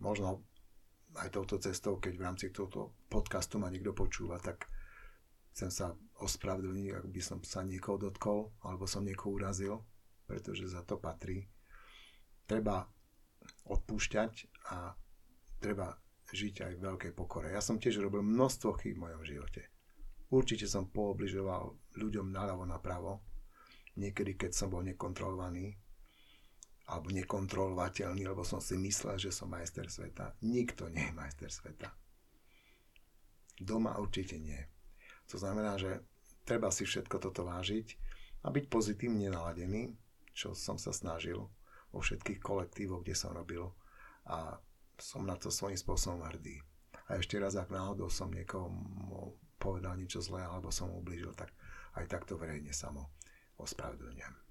možno 0.00 0.44
aj 1.16 1.30
touto 1.34 1.58
cestou, 1.58 1.98
keď 1.98 2.12
v 2.16 2.26
rámci 2.26 2.46
tohto 2.54 2.94
podcastu 3.10 3.58
ma 3.58 3.70
niekto 3.70 3.94
počúva, 3.94 4.38
tak 4.38 4.66
chcem 5.54 5.70
sa 5.70 5.86
ospravedlniť, 6.22 6.88
ak 6.94 7.06
by 7.10 7.20
som 7.22 7.38
sa 7.42 7.66
niekoho 7.66 7.98
dotkol, 7.98 8.54
alebo 8.62 8.86
som 8.86 9.02
niekoho 9.02 9.34
urazil, 9.34 9.82
pretože 10.26 10.70
za 10.70 10.86
to 10.86 11.00
patrí. 11.00 11.50
Treba 12.46 12.86
odpúšťať 13.66 14.32
a 14.70 14.94
treba 15.58 15.98
žiť 16.30 16.54
aj 16.62 16.72
v 16.78 16.84
veľkej 16.86 17.12
pokore. 17.18 17.50
Ja 17.50 17.58
som 17.58 17.82
tiež 17.82 17.98
robil 17.98 18.22
množstvo 18.22 18.78
chýb 18.78 18.98
v 18.98 19.10
mojom 19.10 19.22
živote. 19.26 19.66
Určite 20.30 20.70
som 20.70 20.86
poobližoval 20.86 21.98
ľuďom 21.98 22.30
naľavo 22.30 22.62
napravo. 22.62 23.26
Niekedy, 23.98 24.38
keď 24.38 24.54
som 24.54 24.70
bol 24.70 24.86
nekontrolovaný, 24.86 25.74
alebo 26.90 27.14
nekontrolovateľný, 27.14 28.26
lebo 28.26 28.42
som 28.42 28.58
si 28.58 28.74
myslel, 28.74 29.14
že 29.14 29.30
som 29.30 29.46
majster 29.46 29.86
sveta. 29.86 30.34
Nikto 30.42 30.90
nie 30.90 31.06
je 31.06 31.14
majster 31.14 31.50
sveta. 31.50 31.94
Doma 33.54 33.94
určite 34.02 34.42
nie. 34.42 34.58
To 35.30 35.38
znamená, 35.38 35.78
že 35.78 36.02
treba 36.42 36.74
si 36.74 36.82
všetko 36.82 37.22
toto 37.22 37.46
vážiť 37.46 37.94
a 38.42 38.50
byť 38.50 38.64
pozitívne 38.66 39.30
naladený, 39.30 39.94
čo 40.34 40.50
som 40.58 40.74
sa 40.74 40.90
snažil 40.90 41.38
vo 41.94 42.00
všetkých 42.02 42.42
kolektívoch, 42.42 43.06
kde 43.06 43.14
som 43.14 43.30
robil 43.30 43.70
a 44.26 44.58
som 44.98 45.22
na 45.22 45.38
to 45.38 45.54
svojím 45.54 45.78
spôsobom 45.78 46.26
hrdý. 46.26 46.58
A 47.06 47.18
ešte 47.18 47.38
raz, 47.38 47.54
ak 47.54 47.70
náhodou 47.70 48.10
som 48.10 48.30
niekomu 48.30 49.38
povedal 49.58 49.94
niečo 49.94 50.22
zlé 50.22 50.42
alebo 50.42 50.74
som 50.74 50.90
ublížil, 50.90 51.34
tak 51.38 51.54
aj 51.98 52.06
takto 52.10 52.34
verejne 52.34 52.74
samo 52.74 53.14
ospravedlňujem. 53.58 54.49